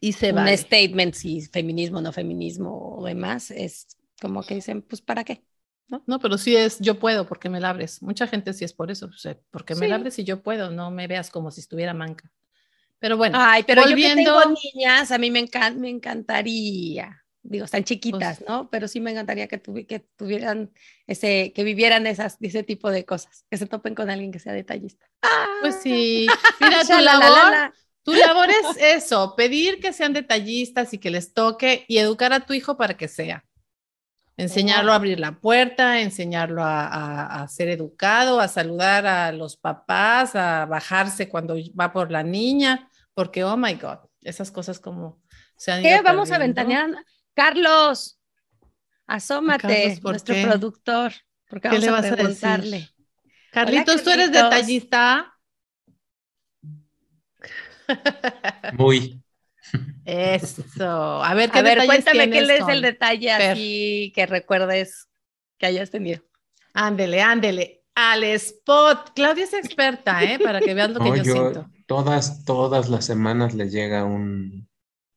y 0.01 0.13
se 0.13 0.33
un 0.33 0.47
statement 0.57 1.13
si 1.13 1.41
feminismo, 1.41 2.01
no 2.01 2.11
feminismo 2.11 2.95
o 2.97 3.05
demás, 3.05 3.51
es 3.51 3.87
como 4.21 4.43
que 4.43 4.55
dicen, 4.55 4.81
pues 4.81 5.01
¿para 5.01 5.23
qué? 5.23 5.43
¿no? 5.87 6.03
No, 6.07 6.19
pero 6.19 6.37
sí 6.37 6.55
es 6.55 6.79
yo 6.79 6.99
puedo 6.99 7.27
porque 7.27 7.49
me 7.49 7.59
labres. 7.59 8.01
Mucha 8.01 8.27
gente 8.27 8.53
sí 8.53 8.65
es 8.65 8.73
por 8.73 8.91
eso, 8.91 9.09
porque 9.51 9.75
me 9.75 9.87
labres 9.87 10.17
y 10.19 10.23
yo 10.23 10.41
puedo, 10.41 10.71
no 10.71 10.91
me 10.91 11.07
veas 11.07 11.29
como 11.29 11.51
si 11.51 11.61
estuviera 11.61 11.93
manca. 11.93 12.31
Pero 12.99 13.17
bueno, 13.17 13.37
Ay, 13.39 13.63
pero 13.63 13.83
volviendo... 13.83 14.23
yo 14.23 14.33
que 14.33 14.43
tengo 14.43 14.59
niñas, 14.73 15.11
a 15.11 15.17
mí 15.17 15.29
me, 15.29 15.45
me 15.75 15.89
encantaría 15.89 17.25
digo, 17.45 17.65
están 17.65 17.83
chiquitas, 17.83 18.39
pues 18.39 18.49
¿no? 18.49 18.69
Pero 18.69 18.87
sí 18.87 18.99
me 18.99 19.11
encantaría 19.11 19.47
que, 19.47 19.61
que 19.61 19.99
tuvieran 20.15 20.71
ese, 21.07 21.53
que 21.53 21.63
vivieran 21.63 22.07
esas, 22.07 22.37
ese 22.41 22.63
tipo 22.63 22.89
de 22.89 23.05
cosas, 23.05 23.45
que 23.49 23.57
se 23.57 23.67
topen 23.67 23.95
con 23.95 24.09
alguien 24.09 24.31
que 24.31 24.39
sea 24.39 24.53
detallista. 24.53 25.05
Pues 25.61 25.75
sí, 25.81 26.27
mira, 26.61 26.83
tu 26.83 26.99
labor, 26.99 27.73
tu 28.05 28.13
labor 28.13 28.47
es 28.49 28.77
eso, 28.79 29.35
pedir 29.35 29.79
que 29.79 29.91
sean 29.91 30.13
detallistas 30.13 30.93
y 30.93 30.99
que 30.99 31.09
les 31.09 31.33
toque 31.33 31.85
y 31.87 31.97
educar 31.97 32.31
a 32.33 32.45
tu 32.45 32.53
hijo 32.53 32.77
para 32.77 32.95
que 32.95 33.07
sea. 33.07 33.43
Enseñarlo 34.37 34.91
a 34.91 34.95
abrir 34.95 35.19
la 35.19 35.39
puerta, 35.39 36.01
enseñarlo 36.01 36.61
a, 36.63 37.41
a, 37.41 37.47
ser 37.47 37.69
educado, 37.69 38.41
a 38.41 38.47
saludar 38.47 39.07
a 39.07 39.31
los 39.31 39.57
papás, 39.57 40.35
a 40.35 40.65
bajarse 40.65 41.29
cuando 41.29 41.55
va 41.79 41.91
por 41.91 42.11
la 42.11 42.21
niña, 42.21 42.89
porque, 43.13 43.43
oh 43.43 43.57
my 43.57 43.73
God, 43.75 43.99
esas 44.21 44.51
cosas 44.51 44.79
como 44.79 45.23
se 45.57 45.71
han 45.71 45.81
¿Qué? 45.81 46.01
Vamos 46.01 46.31
a 46.31 46.37
ventanear. 46.37 46.89
Carlos, 47.33 48.19
asómate, 49.07 49.99
nuestro 50.03 50.35
productor, 50.43 51.13
porque 51.47 51.69
vamos 51.69 51.79
¿Qué 51.79 51.85
le 51.85 51.91
vas 51.91 52.05
a 52.05 52.15
preguntarle. 52.15 52.89
Carlitos, 53.51 54.03
¿tú 54.03 54.09
eres 54.09 54.31
detallista? 54.31 55.34
Muy. 58.73 59.21
Eso. 60.05 61.23
A 61.23 61.33
ver, 61.33 61.49
¿qué 61.49 61.59
a 61.59 61.61
ver 61.63 61.85
cuéntame 61.85 62.29
qué 62.29 62.39
es 62.39 62.67
el 62.67 62.81
detalle 62.81 63.31
así 63.31 64.11
que 64.15 64.25
recuerdes 64.25 65.07
que 65.57 65.65
hayas 65.65 65.89
tenido. 65.91 66.21
Ándele, 66.73 67.21
ándele. 67.21 67.83
Al 67.95 68.23
spot. 68.23 69.11
Claudia 69.15 69.45
es 69.45 69.53
experta, 69.53 70.21
¿eh? 70.23 70.37
Para 70.37 70.59
que 70.59 70.73
vean 70.73 70.93
lo 70.93 70.99
que 70.99 71.17
yo, 71.17 71.23
siento. 71.23 71.69
Todas, 71.87 72.43
todas 72.43 72.89
las 72.89 73.05
semanas 73.05 73.53
le 73.53 73.69
llega 73.69 74.03
un, 74.03 74.67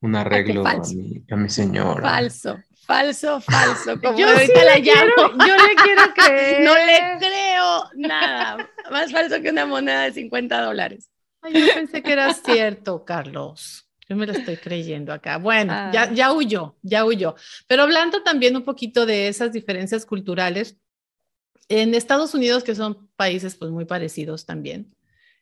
un 0.01 0.17
arreglo 0.17 0.65
a 0.67 0.77
mi, 0.77 1.25
a 1.29 1.37
mi 1.37 1.49
señora. 1.49 2.01
Falso, 2.01 2.59
falso, 2.87 3.41
falso. 3.41 4.01
Como 4.01 4.17
yo 4.17 4.29
ahorita 4.29 4.65
la 4.65 4.79
llamo. 4.79 5.45
yo 5.47 5.57
le 5.57 5.75
quiero 5.83 6.03
creer. 6.15 6.65
No 6.65 6.75
le 6.75 7.19
creo 7.19 7.85
nada. 7.97 8.71
Más 8.93 9.11
falso 9.11 9.41
que 9.43 9.51
una 9.51 9.67
moneda 9.67 10.03
de 10.03 10.13
50 10.13 10.63
dólares. 10.63 11.11
Ay, 11.43 11.53
yo 11.55 11.75
pensé 11.75 12.03
que 12.03 12.13
era 12.13 12.33
cierto, 12.35 13.05
Carlos. 13.05 13.89
Yo 14.09 14.17
me 14.17 14.27
lo 14.27 14.33
estoy 14.33 14.57
creyendo 14.57 15.13
acá. 15.13 15.37
Bueno, 15.37 15.73
ya, 15.93 16.03
ah. 16.03 16.13
ya 16.13 16.33
huyó, 16.33 16.77
ya 16.83 17.05
huyó. 17.05 17.35
Pero 17.67 17.83
hablando 17.83 18.23
también 18.23 18.57
un 18.57 18.65
poquito 18.65 19.05
de 19.05 19.29
esas 19.29 19.53
diferencias 19.53 20.07
culturales, 20.07 20.79
en 21.69 21.95
Estados 21.95 22.35
Unidos, 22.35 22.65
que 22.65 22.75
son 22.75 23.11
países 23.17 23.55
pues 23.55 23.71
muy 23.71 23.85
parecidos 23.85 24.47
también, 24.47 24.95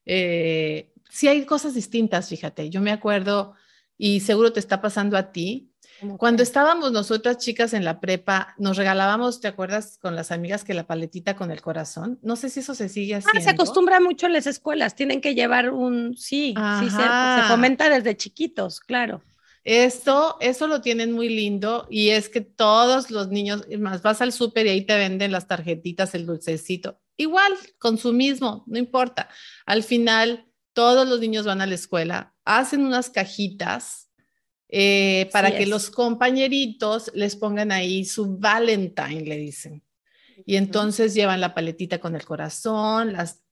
eh, 0.05 0.93
sí 1.09 1.29
hay 1.29 1.45
cosas 1.45 1.75
distintas, 1.75 2.29
fíjate. 2.29 2.69
Yo 2.71 2.81
me 2.81 2.91
acuerdo 2.91 3.55
y 3.97 4.21
seguro 4.21 4.53
te 4.53 4.61
está 4.61 4.81
pasando 4.81 5.17
a 5.17 5.33
ti. 5.33 5.73
Cuando 6.19 6.43
estábamos 6.43 6.93
nosotras 6.93 7.39
chicas 7.39 7.73
en 7.73 7.85
la 7.85 8.01
prepa, 8.01 8.55
nos 8.59 8.77
regalábamos, 8.77 9.41
¿te 9.41 9.49
acuerdas 9.49 9.99
con 10.01 10.15
las 10.15 10.31
amigas 10.31 10.65
que 10.65 10.75
la 10.75 10.87
paletita 10.87 11.37
con 11.37 11.51
el 11.51 11.63
corazón? 11.63 12.19
No 12.23 12.37
sé 12.37 12.51
si 12.51 12.61
eso 12.61 12.75
se 12.75 12.89
sigue 12.89 13.15
haciendo. 13.17 13.39
Ah, 13.39 13.43
se 13.43 13.51
acostumbra 13.51 14.01
mucho 14.01 14.27
en 14.27 14.33
las 14.33 14.47
escuelas, 14.47 14.95
tienen 14.95 15.21
que 15.21 15.35
llevar 15.35 15.71
un, 15.71 16.17
sí, 16.17 16.55
sí 16.81 16.91
se, 16.91 16.97
se, 16.97 17.49
fomenta 17.49 17.89
desde 17.89 18.17
chiquitos, 18.17 18.81
claro. 18.81 19.23
Esto, 19.65 20.37
eso 20.41 20.69
lo 20.69 20.81
tienen 20.81 21.13
muy 21.13 21.29
lindo 21.29 21.89
y 21.91 22.11
es 22.11 22.29
que 22.29 22.41
todos 22.41 23.11
los 23.11 23.29
niños, 23.29 23.67
más 23.79 24.01
vas 24.01 24.21
al 24.21 24.33
súper 24.33 24.67
y 24.67 24.71
ahí 24.71 24.83
te 24.83 24.97
venden 24.97 25.33
las 25.33 25.49
tarjetitas, 25.49 26.15
el 26.15 26.25
dulcecito. 26.25 27.01
Igual, 27.17 27.53
consumismo, 27.79 28.63
no 28.69 28.79
importa. 28.79 29.29
Al 29.65 29.83
final, 29.83 30.47
todos 30.73 31.09
los 31.09 31.19
niños 31.19 31.47
van 31.47 31.63
a 31.63 31.67
la 31.67 31.75
escuela, 31.75 32.35
hacen 32.45 32.85
unas 32.85 33.11
cajitas 33.11 34.06
eh, 34.69 35.29
para 35.33 35.57
que 35.57 35.67
los 35.67 35.91
compañeritos 35.91 37.11
les 37.15 37.37
pongan 37.37 37.73
ahí 37.73 38.05
su 38.05 38.37
Valentine, 38.39 39.23
le 39.23 39.37
dicen. 39.37 39.83
Y 40.45 40.57
entonces 40.57 41.15
llevan 41.15 41.41
la 41.41 41.55
paletita 41.55 41.99
con 41.99 42.15
el 42.15 42.25
corazón, 42.25 43.13
las 43.13 43.43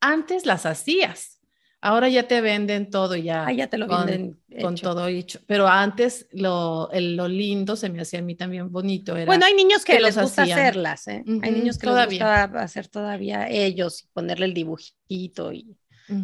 antes 0.00 0.46
las 0.46 0.66
hacías. 0.66 1.40
Ahora 1.80 2.08
ya 2.08 2.26
te 2.26 2.40
venden 2.40 2.90
todo 2.90 3.14
ya. 3.14 3.46
Ah, 3.46 3.52
ya 3.52 3.68
te 3.68 3.78
lo 3.78 3.86
con, 3.86 4.06
venden 4.06 4.40
con 4.60 4.74
todo 4.74 5.06
hecho. 5.06 5.38
Pero 5.46 5.68
antes 5.68 6.26
lo, 6.32 6.88
lo, 6.92 7.28
lindo 7.28 7.76
se 7.76 7.88
me 7.88 8.00
hacía 8.00 8.18
a 8.18 8.22
mí 8.22 8.34
también 8.34 8.72
bonito. 8.72 9.16
Era 9.16 9.26
bueno, 9.26 9.46
hay 9.46 9.54
niños 9.54 9.84
que, 9.84 10.00
les 10.00 10.18
gusta 10.18 10.42
hacerlas, 10.42 11.06
¿eh? 11.06 11.22
Hay 11.42 11.52
niños 11.52 11.78
que 11.78 11.86
les 11.86 12.06
gusta 12.06 12.44
hacer 12.44 12.88
todavía 12.88 13.48
ellos 13.48 14.02
y 14.02 14.06
ponerle 14.08 14.46
el 14.46 14.54
dibujito 14.54 15.52
y 15.52 15.76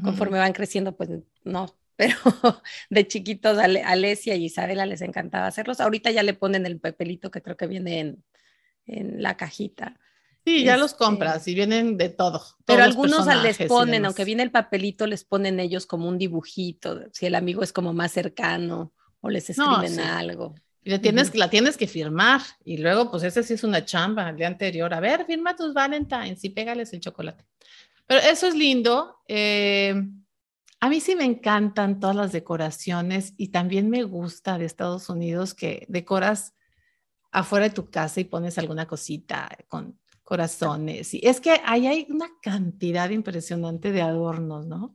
Conforme 0.03 0.39
van 0.39 0.55
creciendo, 0.55 0.97
pues 0.97 1.11
no, 1.45 1.67
pero 1.97 2.17
de 2.91 3.07
chiquitos 3.07 3.59
a 3.59 3.65
Alesia 3.65 4.35
y 4.35 4.47
Isabela 4.47 4.87
les 4.87 5.03
encantaba 5.03 5.47
hacerlos. 5.47 5.81
Ahorita 5.81 6.11
ya 6.11 6.23
le 6.23 6.35
ponen 6.35 6.67
el 6.67 6.81
papelito 6.81 7.31
que 7.31 7.43
creo 7.43 7.57
que 7.57 7.67
viene 7.67 8.01
en, 8.01 8.25
en 8.87 9.23
la 9.23 9.37
cajita. 9.37 9.99
Sí, 10.45 10.63
ya 10.63 10.77
los 10.77 10.93
este, 10.93 11.05
compras 11.05 11.49
y 11.49 11.55
vienen 11.55 11.97
de 11.97 12.11
todo. 12.11 12.43
Pero 12.67 12.83
algunos 12.83 13.27
les 13.43 13.57
ponen, 13.67 14.05
aunque 14.05 14.25
viene 14.25 14.43
el 14.43 14.51
papelito, 14.51 15.07
les 15.07 15.25
ponen 15.25 15.59
ellos 15.59 15.87
como 15.87 16.07
un 16.07 16.19
dibujito, 16.19 17.05
si 17.13 17.27
el 17.27 17.35
amigo 17.35 17.63
es 17.63 17.73
como 17.73 17.95
más 17.95 18.13
cercano 18.13 18.93
o 19.21 19.31
les 19.31 19.49
escriben 19.49 20.01
algo. 20.01 20.55
Y 20.83 20.91
le 20.91 20.99
tienes, 20.99 21.35
la 21.35 21.49
tienes 21.49 21.79
que 21.79 21.87
firmar 21.87 22.43
y 22.63 22.77
luego 22.77 23.11
pues 23.11 23.23
ese 23.23 23.43
sí 23.43 23.55
es 23.55 23.65
una 23.65 23.87
chamba 23.87 24.29
el 24.29 24.37
día 24.37 24.49
anterior. 24.49 24.93
A 24.93 25.01
ver, 25.01 25.25
firma 25.25 25.57
tus 25.57 25.73
Valentines 25.73 26.45
y 26.45 26.51
pégales 26.51 26.93
el 26.93 27.01
chocolate. 27.01 27.43
Pero 28.07 28.21
eso 28.21 28.47
es 28.47 28.55
lindo. 28.55 29.17
Eh, 29.27 29.95
a 30.85 30.89
mí 30.91 31.01
sí 31.01 31.17
me 31.17 31.25
encantan 31.25 31.99
todas 31.99 32.15
las 32.15 32.33
decoraciones 32.33 33.33
y 33.39 33.49
también 33.49 33.89
me 33.89 34.03
gusta 34.03 34.59
de 34.59 34.67
Estados 34.67 35.09
Unidos 35.09 35.55
que 35.55 35.87
decoras 35.89 36.53
afuera 37.33 37.71
de 37.71 37.75
tu 37.75 37.89
casa 37.89 38.21
y 38.21 38.25
pones 38.25 38.59
alguna 38.59 38.87
cosita 38.87 39.49
con 39.69 39.99
corazones. 40.25 41.15
Y 41.15 41.23
es 41.23 41.41
que 41.41 41.59
ahí 41.65 41.87
hay 41.87 42.07
una 42.11 42.29
cantidad 42.43 43.09
impresionante 43.09 43.93
de 43.93 44.03
adornos, 44.03 44.67
¿no? 44.67 44.95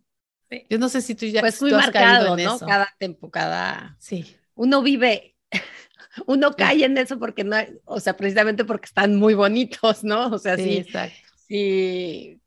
Yo 0.70 0.78
no 0.78 0.90
sé 0.90 1.02
si 1.02 1.16
tú 1.16 1.26
ya 1.26 1.42
pues 1.42 1.60
muy 1.60 1.72
marcado, 1.72 2.38
¿no? 2.38 2.60
Cada 2.60 2.94
tiempo, 3.00 3.32
cada 3.32 3.98
sí. 3.98 4.38
Uno 4.54 4.84
vive, 4.84 5.38
uno 6.28 6.52
cae 6.52 6.86
en 6.86 7.00
eso 7.00 7.18
porque 7.18 7.44
no, 7.44 7.58
o 7.86 8.00
sea, 8.00 8.16
precisamente 8.16 8.64
porque 8.64 8.86
están 8.86 9.16
muy 9.16 9.34
bonitos, 9.34 10.04
¿no? 10.04 10.28
O 10.28 10.38
sea, 10.38 10.56
sí, 10.56 10.86
sí, 10.86 11.00
sí 11.48 12.39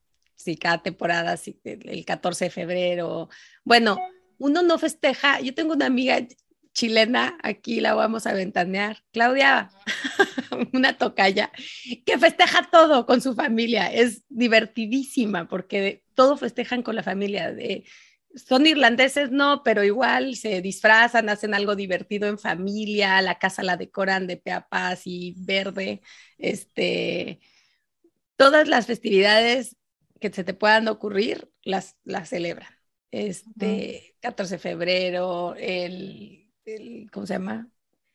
sí, 0.42 0.56
cada 0.56 0.82
temporada, 0.82 1.36
sí, 1.36 1.58
el 1.64 2.04
14 2.04 2.46
de 2.46 2.50
febrero. 2.50 3.28
Bueno, 3.64 3.98
uno 4.38 4.62
no 4.62 4.78
festeja. 4.78 5.40
Yo 5.40 5.54
tengo 5.54 5.74
una 5.74 5.86
amiga 5.86 6.26
chilena, 6.72 7.38
aquí 7.42 7.80
la 7.80 7.94
vamos 7.94 8.26
a 8.26 8.32
ventanear, 8.32 9.04
Claudia, 9.12 9.70
una 10.72 10.96
tocaya, 10.96 11.52
que 12.06 12.18
festeja 12.18 12.68
todo 12.70 13.06
con 13.06 13.20
su 13.20 13.34
familia. 13.34 13.92
Es 13.92 14.24
divertidísima 14.28 15.48
porque 15.48 16.04
todo 16.14 16.36
festejan 16.36 16.82
con 16.82 16.96
la 16.96 17.02
familia. 17.02 17.52
De, 17.52 17.84
son 18.34 18.66
irlandeses, 18.66 19.30
no, 19.30 19.62
pero 19.62 19.84
igual 19.84 20.36
se 20.36 20.62
disfrazan, 20.62 21.28
hacen 21.28 21.54
algo 21.54 21.76
divertido 21.76 22.28
en 22.28 22.38
familia, 22.38 23.20
la 23.22 23.38
casa 23.38 23.62
la 23.62 23.76
decoran 23.76 24.26
de 24.26 24.38
peapas 24.38 25.02
y 25.04 25.34
verde. 25.38 26.00
Este, 26.38 27.40
todas 28.36 28.68
las 28.68 28.86
festividades 28.86 29.76
que 30.22 30.32
se 30.32 30.44
te 30.44 30.54
puedan 30.54 30.88
ocurrir, 30.88 31.50
las, 31.62 31.96
las 32.04 32.30
celebran. 32.30 32.70
Este, 33.10 34.16
14 34.20 34.54
de 34.54 34.58
febrero, 34.58 35.54
el, 35.58 36.48
¿cómo 37.12 37.26
se 37.26 37.34
llama? 37.34 37.68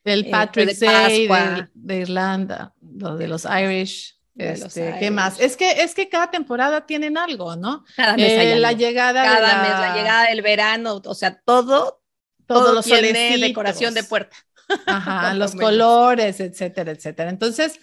El 0.04 0.26
eh, 0.26 0.32
Patrick's 0.32 0.80
Day 0.80 1.28
de, 1.74 1.98
Irlanda, 1.98 2.74
lo 2.82 3.18
de 3.18 3.28
los 3.28 3.46
Irish. 3.46 4.18
Este, 4.36 4.96
¿Qué 5.00 5.12
más? 5.12 5.40
Es 5.40 5.58
que, 5.58 5.84
es 5.84 5.94
que 5.94 6.10
cada 6.10 6.32
temporada 6.32 6.86
tienen 6.86 7.18
algo, 7.18 7.56
¿no? 7.56 7.84
Cada 7.96 8.16
mes 8.16 8.32
eh, 8.32 8.56
la 8.60 8.72
llegada 8.72 9.24
cada 9.24 9.62
mes, 9.64 9.72
la 9.72 9.96
llegada 9.96 10.30
del 10.30 10.42
verano, 10.42 11.02
o 11.04 11.16
sea, 11.16 11.40
todo, 11.42 12.02
todo, 12.46 12.74
los 12.74 12.86
tiene 12.86 13.38
decoración 13.38 13.94
de 13.94 14.04
puerta. 14.04 14.38
Ajá, 14.86 15.34
los 15.36 15.56
colores, 15.56 16.40
etcétera, 16.40 16.92
etcétera. 16.92 17.30
Entonces, 17.30 17.80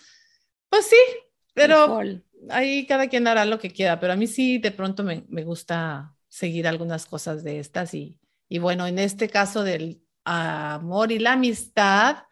pues 0.69 0.87
sí, 0.87 0.97
pero 1.55 2.01
ahí 2.51 2.87
cada 2.87 3.09
quien 3.09 3.27
hará 3.27 3.45
lo 3.45 3.59
que 3.59 3.71
quiera, 3.71 4.01
pero 4.01 4.13
a 4.13 4.17
mí 4.17 4.27
sí 4.27 4.59
de 4.59 4.71
pronto 4.71 5.03
me, 5.03 5.25
me 5.29 5.45
gusta 5.45 6.15
seguir 6.29 6.67
algunas 6.67 7.07
cosas 7.07 7.45
de 7.45 7.61
estas 7.61 7.95
y, 7.95 8.19
y, 8.49 8.59
bueno, 8.59 8.87
en 8.87 8.99
este 8.99 9.29
caso 9.29 9.63
del 9.63 10.03
amor 10.25 11.13
y 11.13 11.19
la 11.19 11.33
amistad, 11.35 12.25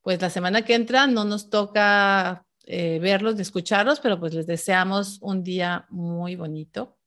pues 0.00 0.20
la 0.20 0.30
semana 0.30 0.62
que 0.62 0.74
entra 0.74 1.06
no 1.06 1.24
nos 1.24 1.50
toca 1.50 2.46
eh, 2.64 2.98
verlos 3.00 3.34
ni 3.34 3.42
escucharlos, 3.42 4.00
pero 4.00 4.18
pues 4.18 4.32
les 4.32 4.46
deseamos 4.46 5.18
un 5.20 5.42
día 5.42 5.86
muy 5.90 6.36
bonito, 6.36 6.98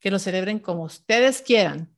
que 0.00 0.10
lo 0.10 0.18
celebren 0.18 0.58
como 0.58 0.82
ustedes 0.82 1.42
quieran. 1.42 1.91